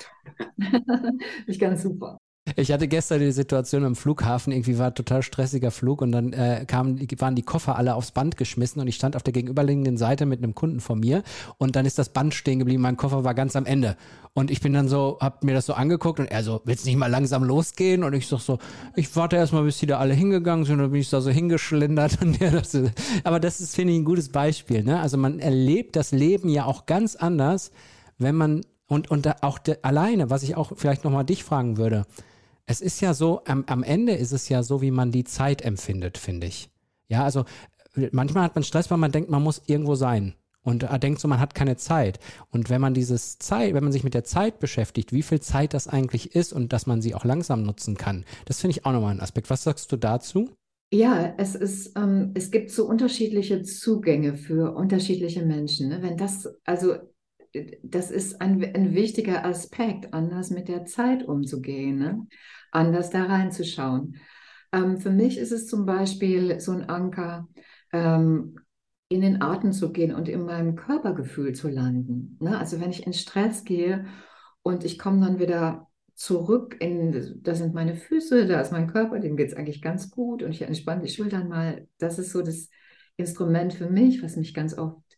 ist 1.47 1.61
ganz 1.61 1.83
super. 1.83 2.19
Ich 2.57 2.71
hatte 2.71 2.87
gestern 2.89 3.21
die 3.21 3.33
Situation 3.33 3.85
am 3.85 3.97
Flughafen, 3.97 4.53
irgendwie 4.53 4.79
war 4.79 4.95
total 4.95 5.23
stressiger 5.23 5.71
Flug 5.71 6.03
und 6.03 6.13
dann 6.13 6.33
äh, 6.33 6.65
kamen, 6.67 7.01
waren 7.19 7.35
die 7.35 7.43
Koffer 7.43 7.77
alle 7.77 7.95
aufs 7.95 8.13
Band 8.13 8.37
geschmissen 8.37 8.81
und 8.81 8.87
ich 8.87 8.95
stand 8.95 9.17
auf 9.17 9.23
der 9.23 9.33
gegenüberliegenden 9.33 9.97
Seite 9.97 10.25
mit 10.27 10.43
einem 10.43 10.55
Kunden 10.55 10.81
von 10.81 11.01
mir 11.01 11.23
und 11.59 11.75
dann 11.75 11.87
ist 11.87 11.99
das 11.99 12.11
Band 12.11 12.35
stehen 12.35 12.61
geblieben, 12.61 12.83
mein 12.83 12.97
Koffer 12.97 13.25
war 13.25 13.35
ganz 13.35 13.57
am 13.57 13.67
Ende. 13.67 13.97
Und 14.37 14.51
ich 14.51 14.61
bin 14.61 14.73
dann 14.73 14.89
so, 14.89 15.19
hab 15.21 15.45
mir 15.45 15.55
das 15.55 15.67
so 15.67 15.75
angeguckt 15.75 16.19
und 16.19 16.27
er 16.27 16.43
so, 16.43 16.61
willst 16.65 16.87
nicht 16.87 16.97
mal 16.97 17.07
langsam 17.07 17.45
losgehen? 17.45 18.03
Und 18.03 18.15
ich 18.15 18.27
sag 18.27 18.41
so, 18.41 18.59
ich 18.97 19.15
warte 19.15 19.37
erstmal, 19.37 19.63
bis 19.63 19.79
die 19.79 19.87
da 19.87 19.99
alle 19.99 20.13
hingegangen 20.13 20.65
sind 20.65 20.75
und 20.75 20.83
dann 20.83 20.91
bin 20.91 21.01
ich 21.01 21.11
da 21.11 21.21
so 21.21 21.31
hingeschlendert. 21.31 22.19
Und 22.21 22.41
ja, 22.41 22.51
das 22.51 22.75
ist, 22.75 22.93
aber 23.23 23.39
das 23.39 23.61
ist, 23.61 23.77
finde 23.77 23.93
ich, 23.93 24.01
ein 24.01 24.05
gutes 24.05 24.31
Beispiel. 24.31 24.83
Ne? 24.83 24.99
Also 24.99 25.17
man 25.19 25.39
erlebt 25.39 25.95
das 25.95 26.11
Leben 26.11 26.49
ja 26.49 26.65
auch 26.65 26.87
ganz 26.87 27.15
anders, 27.15 27.71
wenn 28.19 28.35
man, 28.35 28.63
und, 28.89 29.09
und 29.11 29.43
auch 29.45 29.59
de, 29.59 29.77
alleine, 29.83 30.31
was 30.31 30.43
ich 30.43 30.57
auch 30.57 30.73
vielleicht 30.75 31.05
nochmal 31.05 31.25
dich 31.25 31.45
fragen 31.45 31.77
würde, 31.77 32.05
es 32.67 32.81
ist 32.81 33.01
ja 33.01 33.15
so, 33.15 33.43
am, 33.45 33.65
am 33.67 33.83
Ende 33.83 34.15
ist 34.15 34.33
es 34.33 34.49
ja 34.49 34.63
so, 34.63 34.81
wie 34.81 34.91
man 34.91 35.11
die 35.11 35.25
Zeit 35.25 35.63
empfindet, 35.63 36.19
finde 36.19 36.47
ich. 36.47 36.71
Ja, 37.09 37.25
also 37.25 37.45
manchmal 38.13 38.45
hat 38.45 38.55
man 38.55 38.65
Stress, 38.65 38.91
weil 38.91 38.99
man 38.99 39.13
denkt, 39.13 39.31
man 39.31 39.43
muss 39.43 39.63
irgendwo 39.67 39.95
sein. 39.95 40.35
Und 40.63 40.85
er 40.85 40.99
denkt 40.99 41.21
so, 41.21 41.29
man 41.29 41.41
hat 41.41 41.55
keine 41.55 41.77
Zeit. 41.77 42.19
Und 42.51 42.71
wenn 42.71 42.81
man 42.81 42.95
dieses 42.95 43.39
Zeit, 43.39 43.75
wenn 43.75 43.85
man 43.85 43.93
sich 43.93 44.03
mit 44.03 44.15
der 44.15 44.25
Zeit 44.25 44.61
beschäftigt, 44.61 45.13
wie 45.13 45.23
viel 45.23 45.41
Zeit 45.41 45.75
das 45.75 45.89
eigentlich 45.89 46.35
ist 46.35 46.55
und 46.55 46.73
dass 46.73 46.87
man 46.87 47.03
sie 47.03 47.15
auch 47.15 47.25
langsam 47.25 47.63
nutzen 47.63 47.97
kann, 47.99 48.25
das 48.47 48.61
finde 48.61 48.73
ich 48.73 48.87
auch 48.87 48.93
nochmal 48.93 49.15
ein 49.15 49.21
Aspekt. 49.21 49.51
Was 49.51 49.63
sagst 49.63 49.93
du 49.93 49.97
dazu? 49.97 50.49
Ja, 50.91 51.35
es 51.37 51.55
ist, 51.55 51.97
ähm, 51.97 52.31
es 52.35 52.51
gibt 52.51 52.71
so 52.71 52.87
unterschiedliche 52.87 53.63
Zugänge 53.63 54.37
für 54.37 54.75
unterschiedliche 54.75 55.45
Menschen. 55.45 55.89
Ne? 55.89 56.03
Wenn 56.03 56.17
das, 56.17 56.49
also 56.65 56.95
das 57.83 58.11
ist 58.11 58.41
ein, 58.41 58.63
ein 58.75 58.95
wichtiger 58.95 59.45
Aspekt, 59.45 60.13
anders 60.13 60.51
mit 60.51 60.69
der 60.69 60.85
Zeit 60.85 61.23
umzugehen, 61.23 61.99
ne? 61.99 62.27
anders 62.71 63.11
da 63.11 63.25
reinzuschauen. 63.25 64.17
Ähm, 64.73 64.99
für 64.99 65.11
mich 65.11 65.39
ist 65.39 65.53
es 65.53 65.67
zum 65.67 65.87
Beispiel 65.87 66.61
so 66.61 66.73
ein 66.73 66.89
Anker, 66.89 67.49
ähm, 67.93 68.57
in 69.09 69.21
den 69.21 69.43
Atem 69.43 69.73
zu 69.73 69.93
gehen 69.93 70.15
und 70.15 70.29
in 70.29 70.45
meinem 70.45 70.75
Körpergefühl 70.75 71.53
zu 71.55 71.69
landen. 71.69 72.37
Ne? 72.41 72.59
Also 72.59 72.81
wenn 72.81 72.91
ich 72.91 73.07
in 73.07 73.13
Stress 73.13 73.65
gehe 73.65 74.07
und 74.63 74.85
ich 74.85 74.99
komme 74.99 75.25
dann 75.25 75.39
wieder 75.39 75.89
zurück 76.15 76.77
in, 76.81 77.41
da 77.43 77.55
sind 77.55 77.75
meine 77.75 77.95
Füße, 77.95 78.47
da 78.47 78.61
ist 78.61 78.73
mein 78.73 78.89
Körper, 78.89 79.21
dem 79.21 79.37
geht 79.37 79.49
es 79.49 79.55
eigentlich 79.55 79.83
ganz 79.83 80.11
gut 80.11 80.43
und 80.43 80.51
ich 80.51 80.63
entspanne 80.63 81.03
die 81.03 81.13
Schultern 81.13 81.49
mal. 81.49 81.87
Das 81.99 82.19
ist 82.19 82.33
so 82.33 82.43
das 82.43 82.71
Instrument 83.17 83.75
für 83.75 83.89
mich, 83.89 84.23
was 84.23 84.37
mich 84.37 84.55
ganz 84.55 84.77
oft 84.77 85.14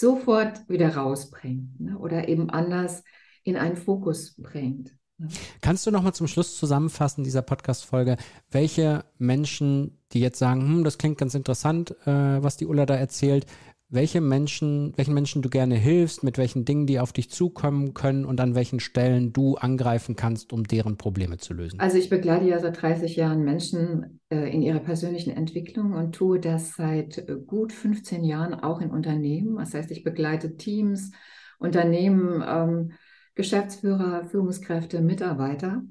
sofort 0.00 0.68
wieder 0.68 0.96
rausbringt 0.96 1.80
ne? 1.80 1.98
oder 1.98 2.28
eben 2.28 2.50
anders 2.50 3.04
in 3.44 3.56
einen 3.56 3.76
Fokus 3.76 4.34
bringt. 4.36 4.94
Ne? 5.18 5.28
Kannst 5.60 5.86
du 5.86 5.90
noch 5.90 6.02
mal 6.02 6.12
zum 6.12 6.26
Schluss 6.26 6.56
zusammenfassen 6.56 7.24
dieser 7.24 7.42
Podcast-Folge, 7.42 8.16
welche 8.50 9.04
Menschen, 9.18 9.98
die 10.12 10.20
jetzt 10.20 10.38
sagen, 10.38 10.62
hm, 10.62 10.84
das 10.84 10.98
klingt 10.98 11.18
ganz 11.18 11.34
interessant, 11.34 11.90
äh, 12.06 12.42
was 12.42 12.56
die 12.56 12.66
Ulla 12.66 12.86
da 12.86 12.94
erzählt, 12.94 13.46
welche 13.90 14.20
Menschen, 14.20 14.92
welchen 14.96 15.14
Menschen 15.14 15.42
du 15.42 15.50
gerne 15.50 15.74
hilfst, 15.74 16.22
mit 16.22 16.38
welchen 16.38 16.64
Dingen 16.64 16.86
die 16.86 17.00
auf 17.00 17.12
dich 17.12 17.28
zukommen 17.28 17.92
können 17.92 18.24
und 18.24 18.40
an 18.40 18.54
welchen 18.54 18.78
Stellen 18.78 19.32
du 19.32 19.56
angreifen 19.56 20.14
kannst, 20.14 20.52
um 20.52 20.64
deren 20.64 20.96
Probleme 20.96 21.38
zu 21.38 21.54
lösen. 21.54 21.80
Also 21.80 21.98
ich 21.98 22.08
begleite 22.08 22.46
ja 22.46 22.60
seit 22.60 22.80
30 22.80 23.16
Jahren 23.16 23.42
Menschen 23.42 24.20
äh, 24.30 24.48
in 24.52 24.62
ihrer 24.62 24.78
persönlichen 24.78 25.30
Entwicklung 25.30 25.92
und 25.92 26.14
tue 26.14 26.38
das 26.38 26.76
seit 26.76 27.18
äh, 27.18 27.36
gut 27.44 27.72
15 27.72 28.22
Jahren 28.22 28.54
auch 28.54 28.80
in 28.80 28.90
Unternehmen. 28.90 29.56
Das 29.56 29.74
heißt, 29.74 29.90
ich 29.90 30.04
begleite 30.04 30.56
Teams, 30.56 31.10
Unternehmen, 31.58 32.44
ähm, 32.46 32.92
Geschäftsführer, 33.34 34.24
Führungskräfte, 34.24 35.00
Mitarbeiter. 35.00 35.82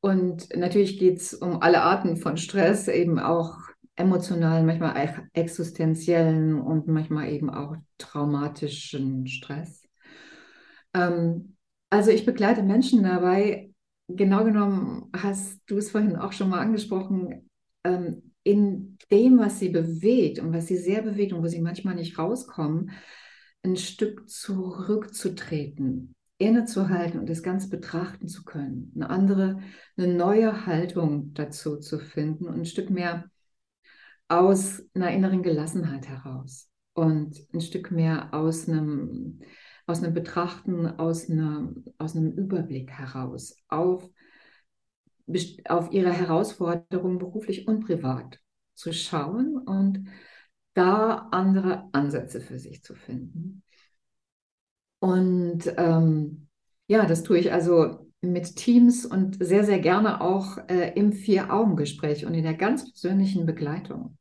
Und 0.00 0.48
natürlich 0.56 0.98
geht 0.98 1.18
es 1.18 1.34
um 1.34 1.62
alle 1.62 1.82
Arten 1.82 2.16
von 2.16 2.38
Stress, 2.38 2.88
eben 2.88 3.18
auch 3.18 3.69
emotionalen, 4.00 4.66
manchmal 4.66 5.28
existenziellen 5.32 6.60
und 6.60 6.88
manchmal 6.88 7.30
eben 7.30 7.50
auch 7.50 7.76
traumatischen 7.98 9.26
Stress. 9.26 9.82
Ähm, 10.94 11.56
also 11.90 12.10
ich 12.10 12.24
begleite 12.24 12.62
Menschen 12.62 13.02
dabei, 13.02 13.70
genau 14.08 14.44
genommen 14.44 15.10
hast 15.14 15.60
du 15.66 15.78
es 15.78 15.90
vorhin 15.90 16.16
auch 16.16 16.32
schon 16.32 16.48
mal 16.48 16.60
angesprochen, 16.60 17.48
ähm, 17.84 18.32
in 18.42 18.98
dem, 19.10 19.38
was 19.38 19.58
sie 19.58 19.68
bewegt 19.68 20.38
und 20.38 20.52
was 20.52 20.66
sie 20.66 20.76
sehr 20.76 21.02
bewegt 21.02 21.32
und 21.32 21.42
wo 21.42 21.46
sie 21.46 21.60
manchmal 21.60 21.94
nicht 21.94 22.18
rauskommen, 22.18 22.90
ein 23.62 23.76
Stück 23.76 24.28
zurückzutreten, 24.28 26.14
innezuhalten 26.38 27.20
und 27.20 27.28
das 27.28 27.42
Ganze 27.42 27.68
betrachten 27.68 28.28
zu 28.28 28.44
können, 28.44 28.92
eine 28.94 29.10
andere, 29.10 29.60
eine 29.96 30.14
neue 30.14 30.64
Haltung 30.64 31.34
dazu 31.34 31.76
zu 31.78 31.98
finden 31.98 32.46
und 32.46 32.54
ein 32.54 32.64
Stück 32.64 32.88
mehr 32.88 33.30
aus 34.30 34.82
einer 34.94 35.10
inneren 35.10 35.42
Gelassenheit 35.42 36.08
heraus 36.08 36.70
und 36.94 37.36
ein 37.52 37.60
Stück 37.60 37.90
mehr 37.90 38.32
aus 38.32 38.68
einem, 38.68 39.40
aus 39.86 40.02
einem 40.02 40.14
Betrachten, 40.14 40.86
aus, 40.86 41.28
einer, 41.28 41.74
aus 41.98 42.16
einem 42.16 42.32
Überblick 42.32 42.90
heraus 42.92 43.56
auf, 43.68 44.08
auf 45.66 45.92
ihre 45.92 46.12
Herausforderungen 46.12 47.18
beruflich 47.18 47.66
und 47.66 47.84
privat 47.84 48.38
zu 48.74 48.92
schauen 48.92 49.58
und 49.58 50.08
da 50.74 51.28
andere 51.32 51.88
Ansätze 51.92 52.40
für 52.40 52.58
sich 52.58 52.84
zu 52.84 52.94
finden. 52.94 53.64
Und 55.00 55.74
ähm, 55.76 56.48
ja, 56.86 57.04
das 57.04 57.24
tue 57.24 57.38
ich 57.38 57.52
also 57.52 58.09
mit 58.22 58.56
Teams 58.56 59.06
und 59.06 59.42
sehr, 59.42 59.64
sehr 59.64 59.78
gerne 59.78 60.20
auch 60.20 60.58
äh, 60.68 60.92
im 60.94 61.12
Vier-Augen-Gespräch 61.12 62.26
und 62.26 62.34
in 62.34 62.44
der 62.44 62.54
ganz 62.54 62.90
persönlichen 62.90 63.46
Begleitung. 63.46 64.18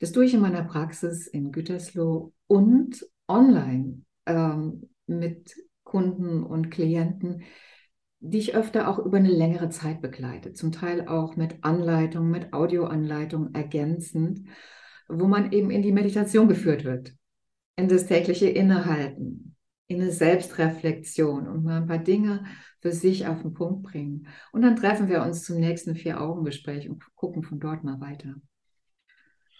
Das 0.00 0.12
tue 0.12 0.24
ich 0.24 0.34
in 0.34 0.40
meiner 0.40 0.64
Praxis 0.64 1.26
in 1.26 1.52
Gütersloh 1.52 2.32
und 2.46 3.04
online 3.26 4.02
ähm, 4.26 4.88
mit 5.06 5.54
Kunden 5.84 6.42
und 6.42 6.70
Klienten, 6.70 7.42
die 8.20 8.38
ich 8.38 8.54
öfter 8.54 8.88
auch 8.88 8.98
über 8.98 9.18
eine 9.18 9.30
längere 9.30 9.70
Zeit 9.70 10.00
begleite, 10.00 10.52
zum 10.52 10.72
Teil 10.72 11.06
auch 11.06 11.36
mit 11.36 11.62
Anleitung, 11.62 12.30
mit 12.30 12.52
Audioanleitung 12.52 13.54
ergänzend, 13.54 14.48
wo 15.08 15.26
man 15.26 15.52
eben 15.52 15.70
in 15.70 15.82
die 15.82 15.92
Meditation 15.92 16.48
geführt 16.48 16.84
wird, 16.84 17.14
in 17.76 17.88
das 17.88 18.06
tägliche 18.06 18.48
Innehalten, 18.48 19.47
in 19.88 20.00
eine 20.00 20.12
Selbstreflexion 20.12 21.48
und 21.48 21.64
mal 21.64 21.78
ein 21.78 21.86
paar 21.86 21.98
Dinge 21.98 22.44
für 22.80 22.92
sich 22.92 23.26
auf 23.26 23.42
den 23.42 23.54
Punkt 23.54 23.82
bringen. 23.82 24.28
Und 24.52 24.62
dann 24.62 24.76
treffen 24.76 25.08
wir 25.08 25.22
uns 25.22 25.44
zum 25.44 25.58
nächsten 25.58 25.96
Vier-Augen-Gespräch 25.96 26.88
und 26.88 27.02
gucken 27.14 27.42
von 27.42 27.58
dort 27.58 27.84
mal 27.84 28.00
weiter. 28.00 28.34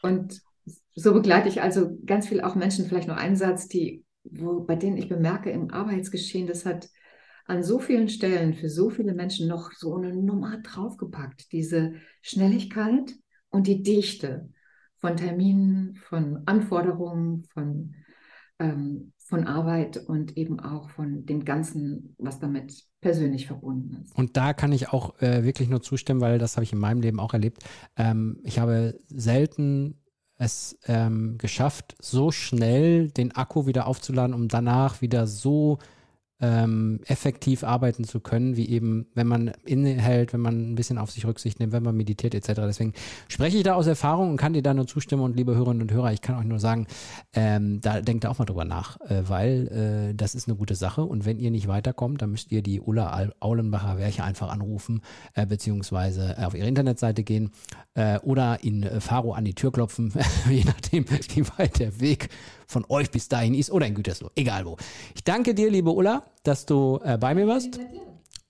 Und 0.03 0.41
so 0.95 1.13
begleite 1.15 1.49
ich 1.49 1.63
also 1.63 1.99
ganz 2.05 2.29
viel 2.29 2.43
auch 2.43 2.55
Menschen, 2.55 2.87
vielleicht 2.87 3.09
noch 3.09 3.17
einen 3.17 3.37
Satz, 3.37 3.69
die, 3.69 4.05
wo, 4.23 4.61
bei 4.61 4.77
denen 4.77 4.99
ich 4.99 5.09
bemerke 5.09 5.51
im 5.51 5.71
Arbeitsgeschehen, 5.71 6.47
das 6.47 6.67
hat 6.67 6.89
an 7.47 7.63
so 7.63 7.79
vielen 7.79 8.11
Stellen 8.11 8.53
für 8.53 8.69
so 8.69 8.91
viele 8.91 9.15
Menschen 9.15 9.49
noch 9.49 9.73
so 9.73 9.97
eine 9.97 10.15
Nummer 10.15 10.59
draufgepackt. 10.59 11.51
Diese 11.53 11.95
Schnelligkeit 12.21 13.15
und 13.49 13.67
die 13.67 13.83
Dichte 13.83 14.51
von 14.99 15.17
Terminen, 15.17 15.95
von 15.95 16.43
Anforderungen, 16.45 17.45
von, 17.55 17.95
ähm, 18.59 19.15
von 19.29 19.47
Arbeit 19.47 19.99
und 19.99 20.39
eben 20.39 20.59
auch 20.59 20.89
von 20.89 21.27
dem 21.27 21.45
Ganzen, 21.45 22.15
was 22.17 22.41
damit 22.41 22.85
persönlich 23.03 23.47
verbunden 23.47 24.03
ist. 24.03 24.17
Und 24.17 24.39
da 24.39 24.55
kann 24.55 24.73
ich 24.73 24.89
auch 24.89 25.21
äh, 25.21 25.45
wirklich 25.45 25.69
nur 25.69 25.83
zustimmen, 25.83 26.23
weil 26.23 26.39
das 26.39 26.57
habe 26.57 26.65
ich 26.65 26.73
in 26.73 26.79
meinem 26.79 27.03
Leben 27.03 27.21
auch 27.21 27.35
erlebt. 27.35 27.63
Ähm, 27.99 28.41
ich 28.43 28.59
habe 28.59 28.99
selten 29.09 30.01
es 30.37 30.79
ähm, 30.87 31.37
geschafft, 31.37 31.95
so 32.01 32.31
schnell 32.31 33.11
den 33.11 33.37
Akku 33.37 33.67
wieder 33.67 33.87
aufzuladen, 33.87 34.35
um 34.35 34.49
danach 34.49 35.03
wieder 35.03 35.27
so 35.27 35.79
ähm, 36.41 37.01
effektiv 37.07 37.65
arbeiten 37.65 38.05
zu 38.05 38.21
können, 38.21 38.57
wie 38.57 38.69
eben, 38.69 39.07
wenn 39.15 39.27
man 39.27 39.53
innehält, 39.65 40.33
wenn 40.33 40.41
man 40.41 40.73
ein 40.73 40.75
bisschen 40.77 40.99
auf 40.99 41.11
sich 41.11 41.27
Rücksicht 41.27 41.59
nimmt, 41.59 41.73
wenn 41.73 41.83
man 41.83 41.97
meditiert 41.97 42.35
etc. 42.35 42.61
Deswegen 42.67 42.93
spreche 43.27 43.57
ich 43.57 43.65
da 43.65 43.75
aus 43.75 43.87
Erfahrung 43.87 44.31
und 44.31 44.37
kann 44.37 44.53
dir 44.53 44.63
da 44.63 44.73
nur 44.73 44.87
zustimmen 44.87 45.23
und 45.23 45.37
liebe 45.37 45.57
Hörerinnen 45.57 45.83
und 45.83 45.93
Hörer, 45.93 46.13
ich 46.13 46.21
kann 46.21 46.37
euch 46.37 46.45
nur 46.45 46.61
sagen, 46.61 46.87
ähm, 47.33 47.81
da 47.81 48.01
denkt 48.01 48.25
auch 48.27 48.39
mal 48.39 48.45
drüber 48.45 48.65
nach, 48.65 49.01
äh, 49.01 49.23
weil 49.29 50.11
äh, 50.11 50.15
das 50.15 50.35
ist 50.35 50.49
eine 50.49 50.57
gute 50.57 50.77
Sache 50.77 51.05
und 51.05 51.25
wenn 51.25 51.39
ihr 51.39 51.51
nicht 51.51 51.67
weiterkommt, 51.67 52.23
dann 52.23 52.31
müsst 52.31 52.53
ihr 52.53 52.63
die 52.63 52.81
Ulla 52.81 53.31
Aulenbacher 53.41 53.99
Werche 53.99 54.23
einfach 54.23 54.51
anrufen, 54.51 55.03
äh, 55.35 55.45
beziehungsweise 55.47 56.37
auf 56.39 56.55
ihre 56.55 56.69
Internetseite 56.69 57.25
gehen 57.25 57.51
äh, 57.95 58.19
oder 58.21 58.63
in 58.63 58.85
äh, 58.85 59.01
Faro 59.01 59.33
an 59.33 59.45
die 59.45 59.55
Tür 59.55 59.73
klopfen, 59.73 60.13
je 60.49 60.65
nachdem, 60.65 61.05
wie 61.11 61.49
weit 61.57 61.81
der 61.81 62.01
Weg 62.01 62.29
von 62.69 62.85
euch 62.89 63.11
bis 63.11 63.29
dahin 63.29 63.55
ist 63.55 63.73
oder 63.73 63.87
in 63.87 63.95
Gütersloh, 63.95 64.31
egal 64.37 64.67
wo. 64.67 64.77
Ich 65.15 65.25
danke 65.25 65.55
dir, 65.55 65.71
liebe 65.71 65.91
Ulla, 65.91 66.23
dass 66.45 66.67
du 66.67 67.01
äh, 67.03 67.19
bei 67.19 67.35
mir 67.35 67.49
warst. 67.49 67.81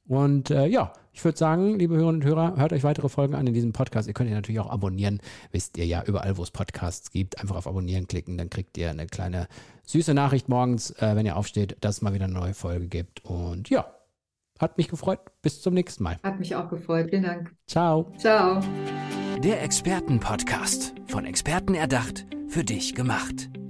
Und 0.07 0.51
äh, 0.51 0.67
ja, 0.67 0.93
ich 1.13 1.25
würde 1.25 1.39
sagen, 1.39 1.79
liebe 1.79 1.95
Hörerinnen 1.95 2.23
und 2.23 2.29
Hörer, 2.29 2.57
hört 2.57 2.73
euch 2.73 2.83
weitere 2.83 3.09
Folgen 3.09 3.35
an 3.35 3.47
in 3.47 3.55
diesem 3.55 3.73
Podcast. 3.73 4.09
Ihr 4.09 4.15
könnt 4.15 4.31
ihn 4.31 4.37
natürlich 4.37 4.61
auch 4.61 4.71
abonnieren. 4.71 5.21
Wisst 5.53 5.77
ihr 5.77 5.87
ja, 5.87 6.03
überall, 6.05 6.37
wo 6.37 6.43
es 6.43 6.51
Podcasts 6.51 7.11
gibt, 7.11 7.41
einfach 7.41 7.57
auf 7.57 7.67
Abonnieren 7.67 8.09
klicken. 8.09 8.39
Dann 8.39 8.51
kriegt 8.51 8.77
ihr 8.79 8.91
eine 8.91 9.07
kleine 9.07 9.49
süße 9.85 10.15
Nachricht 10.15 10.49
morgens, 10.49 10.91
äh, 10.93 11.15
wenn 11.15 11.27
ihr 11.27 11.37
aufsteht, 11.37 11.77
dass 11.81 11.97
es 11.97 12.03
mal 12.03 12.15
wieder 12.15 12.25
eine 12.25 12.35
neue 12.35 12.55
Folge 12.55 12.89
gibt. 12.89 13.25
Und 13.25 13.69
ja, 13.69 13.87
hat 14.59 14.79
mich 14.79 14.89
gefreut. 14.89 15.21
Bis 15.43 15.63
zum 15.63 15.75
nächsten 15.75 16.03
Mal. 16.03 16.17
Hat 16.23 16.39
mich 16.39 16.57
auch 16.57 16.69
gefreut. 16.69 17.11
Vielen 17.11 17.25
Dank. 17.25 17.55
Ciao. 17.67 18.13
Ciao. 18.19 18.61
Der 19.43 19.63
Expertenpodcast. 19.63 20.95
Von 21.07 21.25
Experten 21.25 21.75
erdacht, 21.75 22.27
für 22.49 22.65
dich 22.65 22.95
gemacht. 22.95 23.51